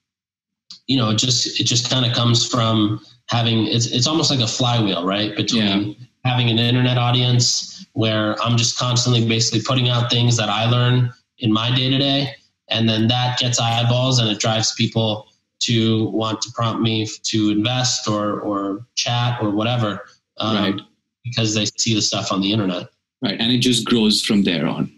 you 0.87 0.97
know, 0.97 1.09
it 1.09 1.17
just 1.17 1.59
it 1.59 1.65
just 1.65 1.89
kind 1.89 2.05
of 2.05 2.13
comes 2.13 2.47
from 2.47 3.01
having 3.25 3.67
it's 3.67 3.87
it's 3.87 4.07
almost 4.07 4.31
like 4.31 4.39
a 4.39 4.47
flywheel, 4.47 5.05
right? 5.05 5.35
Between 5.35 5.63
yeah. 5.63 5.93
having 6.25 6.49
an 6.49 6.59
internet 6.59 6.97
audience 6.97 7.85
where 7.93 8.41
I'm 8.41 8.57
just 8.57 8.77
constantly 8.77 9.27
basically 9.27 9.61
putting 9.61 9.89
out 9.89 10.09
things 10.09 10.37
that 10.37 10.49
I 10.49 10.69
learn 10.69 11.11
in 11.39 11.51
my 11.51 11.75
day 11.75 11.89
to 11.89 11.97
day. 11.97 12.35
And 12.69 12.87
then 12.87 13.07
that 13.07 13.39
gets 13.39 13.59
eyeballs 13.59 14.19
and 14.19 14.29
it 14.29 14.39
drives 14.39 14.73
people 14.73 15.27
to 15.61 16.09
want 16.09 16.41
to 16.41 16.51
prompt 16.53 16.81
me 16.81 17.07
to 17.23 17.49
invest 17.49 18.07
or, 18.07 18.39
or 18.41 18.85
chat 18.95 19.41
or 19.41 19.49
whatever. 19.49 20.05
Um, 20.37 20.55
right. 20.55 20.81
Because 21.23 21.53
they 21.53 21.65
see 21.65 21.93
the 21.93 22.01
stuff 22.01 22.31
on 22.31 22.41
the 22.41 22.51
internet. 22.51 22.87
Right. 23.21 23.39
And 23.39 23.51
it 23.51 23.59
just 23.59 23.85
grows 23.85 24.23
from 24.23 24.43
there 24.43 24.65
on. 24.67 24.91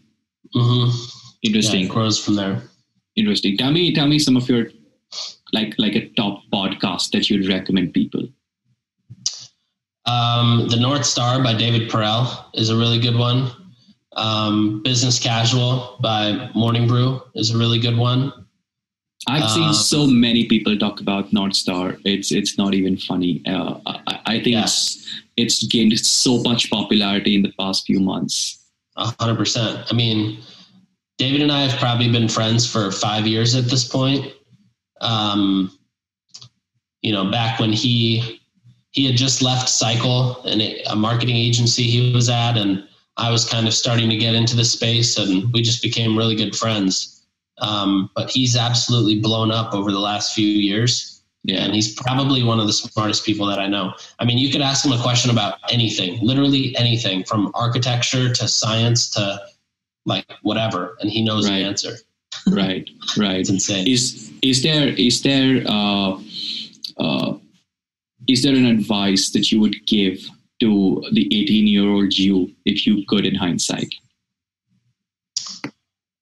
Mm-hmm. 0.55 0.97
Interesting. 1.43 1.79
Yeah, 1.81 1.85
it 1.87 1.89
grows 1.89 2.23
from 2.23 2.35
there. 2.35 2.61
Interesting. 3.15 3.57
Tell 3.57 3.71
me, 3.71 3.93
tell 3.93 4.07
me 4.07 4.19
some 4.19 4.37
of 4.37 4.47
your 4.47 4.67
like 5.53 5.75
like 5.77 5.95
a 5.95 6.07
top 6.09 6.43
podcast 6.53 7.11
that 7.11 7.29
you'd 7.29 7.49
recommend 7.49 7.93
people. 7.93 8.27
Um, 10.05 10.67
the 10.69 10.79
North 10.79 11.05
Star 11.05 11.43
by 11.43 11.53
David 11.53 11.89
Perell 11.89 12.45
is 12.53 12.69
a 12.69 12.77
really 12.77 12.99
good 12.99 13.15
one. 13.15 13.51
Um, 14.15 14.81
Business 14.83 15.19
Casual 15.19 15.97
by 16.01 16.49
Morning 16.53 16.87
Brew 16.87 17.21
is 17.35 17.51
a 17.51 17.57
really 17.57 17.79
good 17.79 17.97
one. 17.97 18.33
I've 19.27 19.49
seen 19.51 19.67
um, 19.67 19.73
so 19.73 20.07
many 20.07 20.47
people 20.47 20.77
talk 20.77 20.99
about 20.99 21.31
North 21.31 21.55
Star. 21.55 21.97
It's 22.05 22.31
it's 22.31 22.57
not 22.57 22.73
even 22.73 22.97
funny. 22.97 23.41
Uh, 23.45 23.79
I, 23.85 24.19
I, 24.25 24.33
think 24.39 24.55
yeah. 24.55 24.63
it's 24.63 25.21
it's 25.37 25.63
gained 25.67 25.97
so 25.99 26.41
much 26.41 26.71
popularity 26.71 27.35
in 27.35 27.43
the 27.43 27.53
past 27.59 27.85
few 27.85 27.99
months. 27.99 28.65
A 28.97 29.13
hundred 29.19 29.37
percent. 29.37 29.87
I 29.91 29.95
mean, 29.95 30.39
David 31.17 31.41
and 31.41 31.51
I 31.51 31.61
have 31.61 31.79
probably 31.79 32.11
been 32.11 32.27
friends 32.27 32.69
for 32.69 32.91
five 32.91 33.27
years 33.27 33.55
at 33.55 33.65
this 33.65 33.87
point. 33.87 34.33
Um, 35.01 35.77
you 37.03 37.11
know, 37.11 37.29
back 37.29 37.59
when 37.59 37.71
he 37.71 38.41
he 38.89 39.05
had 39.05 39.15
just 39.15 39.43
left 39.43 39.69
Cycle 39.69 40.41
and 40.45 40.61
a 40.61 40.95
marketing 40.95 41.37
agency 41.37 41.83
he 41.83 42.11
was 42.13 42.27
at, 42.27 42.57
and 42.57 42.87
I 43.21 43.29
was 43.29 43.45
kind 43.45 43.67
of 43.67 43.73
starting 43.73 44.09
to 44.09 44.17
get 44.17 44.33
into 44.33 44.55
the 44.55 44.65
space, 44.65 45.17
and 45.17 45.53
we 45.53 45.61
just 45.61 45.83
became 45.83 46.17
really 46.17 46.35
good 46.35 46.55
friends. 46.55 47.23
Um, 47.59 48.09
but 48.15 48.31
he's 48.31 48.57
absolutely 48.57 49.19
blown 49.19 49.51
up 49.51 49.75
over 49.75 49.91
the 49.91 49.99
last 49.99 50.33
few 50.33 50.47
years. 50.47 51.21
Yeah. 51.43 51.63
And 51.63 51.73
he's 51.73 51.93
probably 51.93 52.41
one 52.43 52.59
of 52.59 52.65
the 52.65 52.73
smartest 52.73 53.23
people 53.23 53.45
that 53.47 53.59
I 53.59 53.67
know. 53.67 53.93
I 54.19 54.25
mean, 54.25 54.39
you 54.39 54.51
could 54.51 54.61
ask 54.61 54.83
him 54.83 54.91
a 54.91 55.01
question 55.01 55.29
about 55.29 55.59
anything, 55.71 56.19
literally 56.21 56.75
anything 56.75 57.23
from 57.23 57.51
architecture 57.53 58.33
to 58.33 58.47
science 58.47 59.09
to 59.11 59.41
like 60.05 60.25
whatever, 60.41 60.97
and 60.99 61.09
he 61.11 61.23
knows 61.23 61.47
right. 61.47 61.59
the 61.59 61.65
answer. 61.65 61.93
right, 62.47 62.89
right. 63.17 63.39
It's 63.39 63.49
insane. 63.49 63.87
Is 63.87 64.31
is 64.41 64.63
there 64.63 64.87
is 64.87 65.21
there 65.21 65.63
uh, 65.67 66.19
uh, 66.97 67.33
is 68.27 68.41
there 68.41 68.55
an 68.55 68.65
advice 68.65 69.29
that 69.31 69.51
you 69.51 69.59
would 69.59 69.85
give 69.85 70.27
to 70.61 71.03
the 71.11 71.27
18 71.27 71.67
year 71.67 71.89
old 71.89 72.17
you 72.17 72.51
if 72.65 72.87
you 72.87 73.03
could 73.07 73.25
in 73.25 73.35
hindsight? 73.35 73.93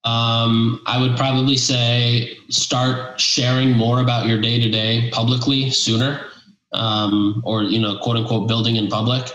Um, 0.06 0.82
I 0.88 0.99
would 0.99 1.17
probably 1.17 1.58
say 1.58 2.38
start 2.49 3.19
sharing 3.19 3.71
more 3.73 3.99
about 4.02 4.28
your 4.28 4.41
day 4.41 4.60
to 4.60 4.69
day 4.69 5.10
publicly 5.12 5.69
sooner, 5.69 6.25
um, 6.73 7.41
or 7.45 7.63
you 7.63 7.80
know, 7.80 7.97
quote 7.99 8.17
unquote, 8.17 8.47
building 8.47 8.78
in 8.78 8.88
public. 8.88 9.30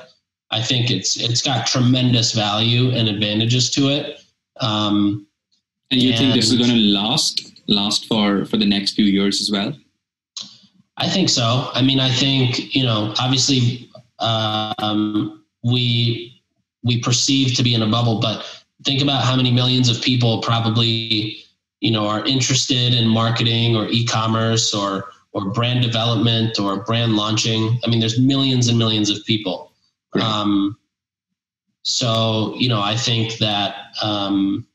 I 0.50 0.62
think 0.62 0.90
it's 0.90 1.16
it's 1.16 1.42
got 1.42 1.66
tremendous 1.66 2.32
value 2.32 2.90
and 2.90 3.08
advantages 3.08 3.70
to 3.72 3.88
it. 3.90 4.20
Um, 4.60 5.26
and 5.90 6.02
you 6.02 6.10
and 6.10 6.18
think 6.18 6.34
this 6.34 6.50
is 6.50 6.56
going 6.56 6.70
to 6.70 6.76
last 6.76 7.62
last 7.68 8.06
for 8.06 8.44
for 8.46 8.56
the 8.56 8.66
next 8.66 8.94
few 8.94 9.04
years 9.04 9.40
as 9.40 9.50
well? 9.50 9.76
I 10.96 11.08
think 11.08 11.28
so. 11.28 11.70
I 11.74 11.82
mean, 11.82 12.00
I 12.00 12.10
think 12.10 12.74
you 12.74 12.84
know, 12.84 13.14
obviously, 13.18 13.90
um, 14.18 15.44
we 15.62 16.42
we 16.82 17.00
perceive 17.00 17.54
to 17.56 17.62
be 17.62 17.74
in 17.74 17.82
a 17.82 17.88
bubble, 17.88 18.20
but 18.20 18.44
think 18.84 19.02
about 19.02 19.24
how 19.24 19.34
many 19.36 19.50
millions 19.50 19.88
of 19.88 20.02
people 20.02 20.40
probably 20.42 21.36
you 21.80 21.90
know 21.90 22.06
are 22.06 22.24
interested 22.26 22.94
in 22.94 23.08
marketing 23.08 23.76
or 23.76 23.88
e-commerce 23.88 24.74
or 24.74 25.08
or 25.32 25.50
brand 25.50 25.82
development 25.82 26.58
or 26.58 26.84
brand 26.84 27.16
launching. 27.16 27.78
I 27.84 27.90
mean, 27.90 28.00
there's 28.00 28.18
millions 28.18 28.68
and 28.68 28.78
millions 28.78 29.10
of 29.10 29.24
people. 29.24 29.72
Um, 30.20 30.78
so 31.82 32.54
you 32.56 32.68
know, 32.68 32.80
I 32.80 32.96
think 32.96 33.38
that 33.38 33.76
um, 34.02 34.66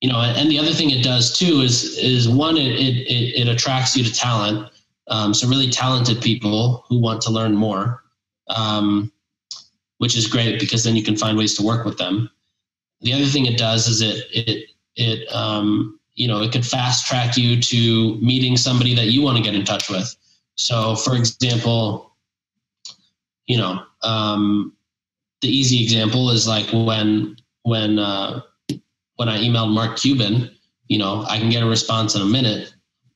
you 0.00 0.10
know, 0.10 0.20
and 0.20 0.50
the 0.50 0.58
other 0.58 0.72
thing 0.72 0.90
it 0.90 1.02
does 1.02 1.36
too 1.36 1.60
is 1.60 1.96
is 1.98 2.28
one 2.28 2.56
it 2.56 2.72
it, 2.78 3.40
it 3.40 3.48
attracts 3.48 3.96
you 3.96 4.04
to 4.04 4.12
talent. 4.12 4.70
Um, 5.08 5.34
so 5.34 5.46
really 5.46 5.70
talented 5.70 6.22
people 6.22 6.84
who 6.88 6.98
want 6.98 7.20
to 7.22 7.30
learn 7.30 7.54
more, 7.54 8.03
um, 8.48 9.12
which 9.98 10.16
is 10.16 10.26
great 10.26 10.60
because 10.60 10.84
then 10.84 10.96
you 10.96 11.02
can 11.02 11.16
find 11.16 11.36
ways 11.36 11.54
to 11.56 11.62
work 11.62 11.84
with 11.84 11.98
them. 11.98 12.30
The 13.00 13.12
other 13.12 13.26
thing 13.26 13.46
it 13.46 13.58
does 13.58 13.86
is 13.88 14.00
it 14.00 14.24
it 14.32 14.70
it 14.96 15.34
um, 15.34 15.98
you 16.14 16.28
know 16.28 16.42
it 16.42 16.52
could 16.52 16.66
fast 16.66 17.06
track 17.06 17.36
you 17.36 17.60
to 17.60 18.16
meeting 18.20 18.56
somebody 18.56 18.94
that 18.94 19.06
you 19.06 19.22
want 19.22 19.36
to 19.36 19.42
get 19.42 19.54
in 19.54 19.64
touch 19.64 19.88
with. 19.88 20.14
So, 20.56 20.94
for 20.96 21.16
example, 21.16 22.12
you 23.46 23.58
know, 23.58 23.82
um, 24.02 24.72
the 25.40 25.48
easy 25.48 25.82
example 25.82 26.30
is 26.30 26.46
like 26.46 26.66
when 26.72 27.36
when 27.62 27.98
uh, 27.98 28.40
when 29.16 29.28
I 29.28 29.38
emailed 29.38 29.72
Mark 29.72 29.96
Cuban, 29.98 30.50
you 30.88 30.98
know, 30.98 31.24
I 31.28 31.38
can 31.38 31.50
get 31.50 31.62
a 31.62 31.66
response 31.66 32.14
in 32.14 32.22
a 32.22 32.26
minute 32.26 32.74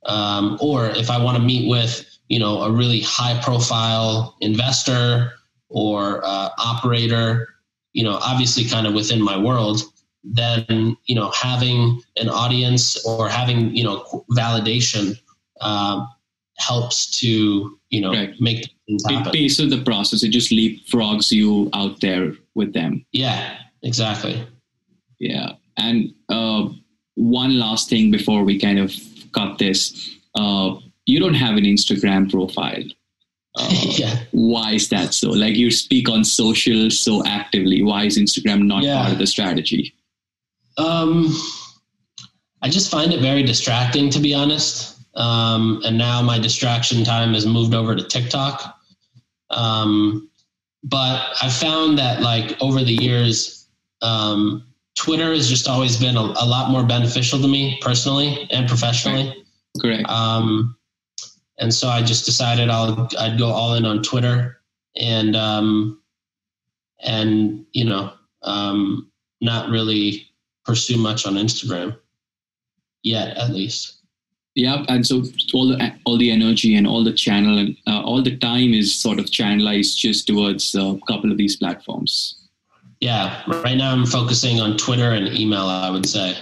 um, 0.09 0.59
or 0.61 0.87
if 0.91 1.11
I 1.11 1.23
want 1.23 1.37
to 1.37 1.43
meet 1.43 1.69
with, 1.69 2.18
you 2.29 2.39
know, 2.39 2.63
a 2.63 2.71
really 2.71 3.01
high 3.01 3.41
profile 3.43 4.37
investor 4.41 5.33
or 5.69 6.25
uh, 6.25 6.51
operator, 6.59 7.49
you 7.93 8.05
know, 8.05 8.19
obviously 8.23 8.65
kind 8.65 8.87
of 8.87 8.95
within 8.95 9.21
my 9.21 9.37
world, 9.37 9.83
then, 10.25 10.97
you 11.07 11.15
know, 11.15 11.31
having 11.31 12.03
an 12.17 12.29
audience 12.29 13.05
or 13.07 13.29
having, 13.29 13.75
you 13.75 13.85
know, 13.85 14.25
validation 14.33 15.19
uh, 15.61 16.05
helps 16.59 17.19
to, 17.21 17.79
you 17.91 18.01
know, 18.01 18.13
right. 18.13 18.35
make 18.41 18.69
things 18.87 19.05
happen. 19.05 19.29
It 19.29 19.33
paces 19.33 19.71
the 19.71 19.83
process. 19.83 20.23
It 20.23 20.31
just 20.31 20.51
leapfrogs 20.51 21.31
you 21.31 21.71
out 21.73 22.01
there 22.01 22.33
with 22.55 22.73
them. 22.73 23.05
Yeah, 23.13 23.59
exactly. 23.83 24.47
Yeah. 25.19 25.53
And 25.77 26.13
uh, 26.29 26.69
one 27.15 27.59
last 27.59 27.89
thing 27.89 28.11
before 28.11 28.45
we 28.45 28.59
kind 28.59 28.79
of 28.79 28.93
cut 29.33 29.59
this. 29.59 30.17
Uh, 30.35 30.77
you 31.09 31.19
don't 31.19 31.35
have 31.35 31.57
an 31.57 31.65
Instagram 31.65 32.31
profile. 32.31 32.85
Uh, 33.59 33.69
yeah. 33.97 34.21
Why 34.31 34.75
is 34.75 34.89
that 34.91 35.13
so? 35.13 35.31
Like 35.31 35.57
you 35.57 35.73
speak 35.73 36.09
on 36.09 36.23
social 36.23 36.91
so 36.91 37.25
actively. 37.27 37.83
Why 37.83 38.05
is 38.05 38.17
Instagram 38.17 38.67
not 38.67 38.85
yeah. 38.85 39.01
part 39.01 39.13
of 39.13 39.19
the 39.19 39.27
strategy? 39.27 39.95
Um, 40.77 41.35
I 42.63 42.69
just 42.69 42.89
find 42.89 43.13
it 43.13 43.21
very 43.21 43.43
distracting, 43.43 44.11
to 44.11 44.21
be 44.21 44.33
honest. 44.33 44.97
Um, 45.17 45.83
and 45.85 45.99
now 45.99 46.23
my 46.23 46.39
distraction 46.39 47.03
time 47.03 47.35
has 47.35 47.47
moved 47.47 47.75
over 47.75 47.97
to 47.97 48.05
TikTok. 48.05 48.79
Um, 49.51 50.31
but 50.85 51.27
I 51.43 51.49
found 51.49 51.99
that 51.99 52.21
like 52.21 52.57
over 52.61 52.85
the 52.85 52.95
years, 52.95 53.67
um, 54.03 54.63
Twitter 54.95 55.33
has 55.33 55.49
just 55.49 55.67
always 55.67 55.97
been 55.97 56.17
a, 56.17 56.21
a, 56.21 56.47
lot 56.47 56.71
more 56.71 56.85
beneficial 56.85 57.41
to 57.41 57.49
me 57.49 57.79
personally 57.81 58.47
and 58.53 58.69
professionally. 58.69 59.45
Correct. 59.81 60.09
Um, 60.09 60.77
and 61.59 61.73
so 61.73 61.89
I 61.89 62.03
just 62.03 62.25
decided 62.25 62.69
I'll 62.69 63.09
I'd 63.19 63.39
go 63.39 63.49
all 63.49 63.75
in 63.75 63.85
on 63.85 64.03
Twitter 64.03 64.61
and 64.97 65.37
um, 65.37 66.01
and 67.03 67.65
you 67.73 67.85
know 67.85 68.13
um, 68.43 69.11
not 69.41 69.71
really 69.71 70.29
pursue 70.65 70.97
much 70.99 71.27
on 71.27 71.35
Instagram 71.35 71.97
yet, 73.03 73.37
at 73.37 73.51
least. 73.51 73.95
Yeah, 74.55 74.85
and 74.89 75.07
so 75.07 75.23
all 75.55 75.69
the 75.69 75.93
all 76.05 76.19
the 76.19 76.31
energy 76.31 76.75
and 76.75 76.87
all 76.87 77.05
the 77.05 77.13
channel 77.13 77.59
and 77.59 77.77
uh, 77.87 78.03
all 78.03 78.23
the 78.23 78.37
time 78.39 78.75
is 78.75 78.95
sort 78.95 79.19
of 79.19 79.27
channelized 79.27 79.97
just 79.97 80.27
towards 80.27 80.75
a 80.75 80.99
couple 81.07 81.31
of 81.31 81.39
these 81.39 81.57
platforms. 81.57 82.49
Yeah, 83.01 83.45
right 83.47 83.77
now 83.77 83.93
I'm 83.93 84.07
focusing 84.07 84.61
on 84.61 84.77
Twitter 84.77 85.13
and 85.13 85.29
email. 85.29 85.67
I 85.67 85.91
would 85.91 86.09
say 86.09 86.37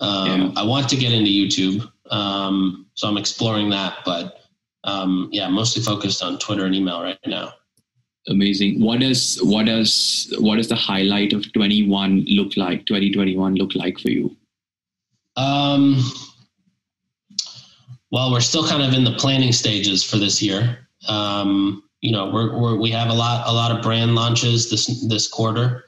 um, 0.00 0.42
yeah. 0.42 0.50
I 0.56 0.62
want 0.62 0.88
to 0.90 0.96
get 0.96 1.12
into 1.12 1.30
YouTube, 1.30 1.90
um, 2.12 2.86
so 2.94 3.08
I'm 3.08 3.16
exploring 3.16 3.70
that. 3.70 3.98
But 4.04 4.45
um, 4.86 5.28
yeah, 5.32 5.48
mostly 5.48 5.82
focused 5.82 6.22
on 6.22 6.38
Twitter 6.38 6.64
and 6.64 6.74
email 6.74 7.02
right 7.02 7.18
now. 7.26 7.52
Amazing. 8.28 8.80
What 8.80 9.00
does 9.00 9.38
what 9.42 9.66
does 9.66 10.32
what 10.38 10.56
does 10.56 10.68
the 10.68 10.74
highlight 10.74 11.32
of 11.32 11.52
21 11.52 12.24
look 12.28 12.56
like? 12.56 12.86
2021 12.86 13.54
look 13.54 13.74
like 13.74 13.98
for 13.98 14.10
you? 14.10 14.36
Um. 15.36 16.02
Well, 18.12 18.32
we're 18.32 18.40
still 18.40 18.66
kind 18.66 18.82
of 18.82 18.94
in 18.94 19.04
the 19.04 19.12
planning 19.12 19.52
stages 19.52 20.02
for 20.02 20.16
this 20.16 20.40
year. 20.40 20.88
Um, 21.08 21.82
you 22.00 22.12
know, 22.12 22.30
we're, 22.30 22.58
we're 22.58 22.76
we 22.76 22.90
have 22.90 23.10
a 23.10 23.14
lot 23.14 23.46
a 23.46 23.52
lot 23.52 23.70
of 23.70 23.82
brand 23.82 24.14
launches 24.14 24.70
this 24.70 24.86
this 25.08 25.28
quarter. 25.28 25.84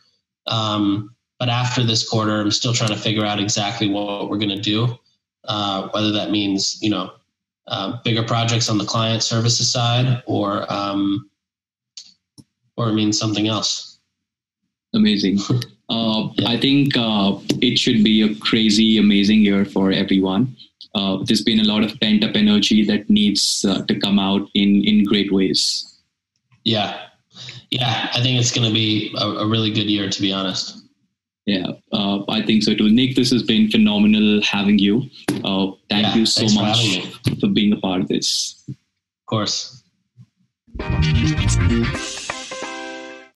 Um, 0.46 1.14
but 1.38 1.48
after 1.48 1.84
this 1.84 2.08
quarter, 2.08 2.40
I'm 2.40 2.50
still 2.50 2.72
trying 2.72 2.90
to 2.90 2.96
figure 2.96 3.24
out 3.24 3.38
exactly 3.38 3.88
what 3.88 4.28
we're 4.28 4.38
going 4.38 4.48
to 4.48 4.60
do. 4.60 4.98
Uh, 5.44 5.88
whether 5.88 6.12
that 6.12 6.30
means 6.30 6.78
you 6.82 6.90
know 6.90 7.12
uh, 7.68 7.98
bigger 8.04 8.22
projects 8.22 8.68
on 8.68 8.78
the 8.78 8.84
client 8.84 9.22
services 9.22 9.70
side, 9.70 10.22
or 10.26 10.70
um, 10.72 11.30
or 12.76 12.88
it 12.88 12.94
means 12.94 13.18
something 13.18 13.48
else. 13.48 13.98
Amazing. 14.94 15.38
Uh, 15.90 16.28
I 16.44 16.58
think 16.60 16.96
uh, 16.98 17.38
it 17.62 17.78
should 17.78 18.04
be 18.04 18.20
a 18.20 18.34
crazy, 18.40 18.98
amazing 18.98 19.40
year 19.40 19.64
for 19.64 19.90
everyone. 19.90 20.54
Uh, 20.94 21.18
there's 21.24 21.42
been 21.42 21.60
a 21.60 21.64
lot 21.64 21.82
of 21.82 21.98
pent 22.00 22.24
up 22.24 22.36
energy 22.36 22.84
that 22.84 23.08
needs 23.08 23.64
uh, 23.64 23.84
to 23.86 23.98
come 23.98 24.18
out 24.18 24.48
in, 24.54 24.84
in 24.84 25.04
great 25.04 25.32
ways. 25.32 26.00
Yeah. 26.64 27.06
Yeah. 27.70 28.10
I 28.12 28.20
think 28.20 28.38
it's 28.38 28.52
going 28.52 28.68
to 28.68 28.74
be 28.74 29.14
a, 29.16 29.24
a, 29.24 29.46
really 29.46 29.70
good 29.70 29.88
year, 29.88 30.10
to 30.10 30.20
be 30.20 30.32
honest. 30.32 30.87
Yeah, 31.48 31.68
uh, 31.92 32.24
I 32.28 32.42
think 32.42 32.62
so 32.62 32.74
too. 32.74 32.90
Nik, 32.90 33.16
this 33.16 33.30
has 33.30 33.42
been 33.42 33.70
phenomenal 33.70 34.42
having 34.42 34.78
you. 34.78 35.04
Uh, 35.42 35.72
thank 35.88 36.08
yeah, 36.08 36.14
you 36.16 36.26
so 36.26 36.44
much 36.54 36.98
for, 37.24 37.36
for 37.40 37.48
being 37.48 37.72
a 37.72 37.78
part 37.78 38.02
of 38.02 38.08
this. 38.08 38.62
Of 38.68 38.76
course. 39.24 39.82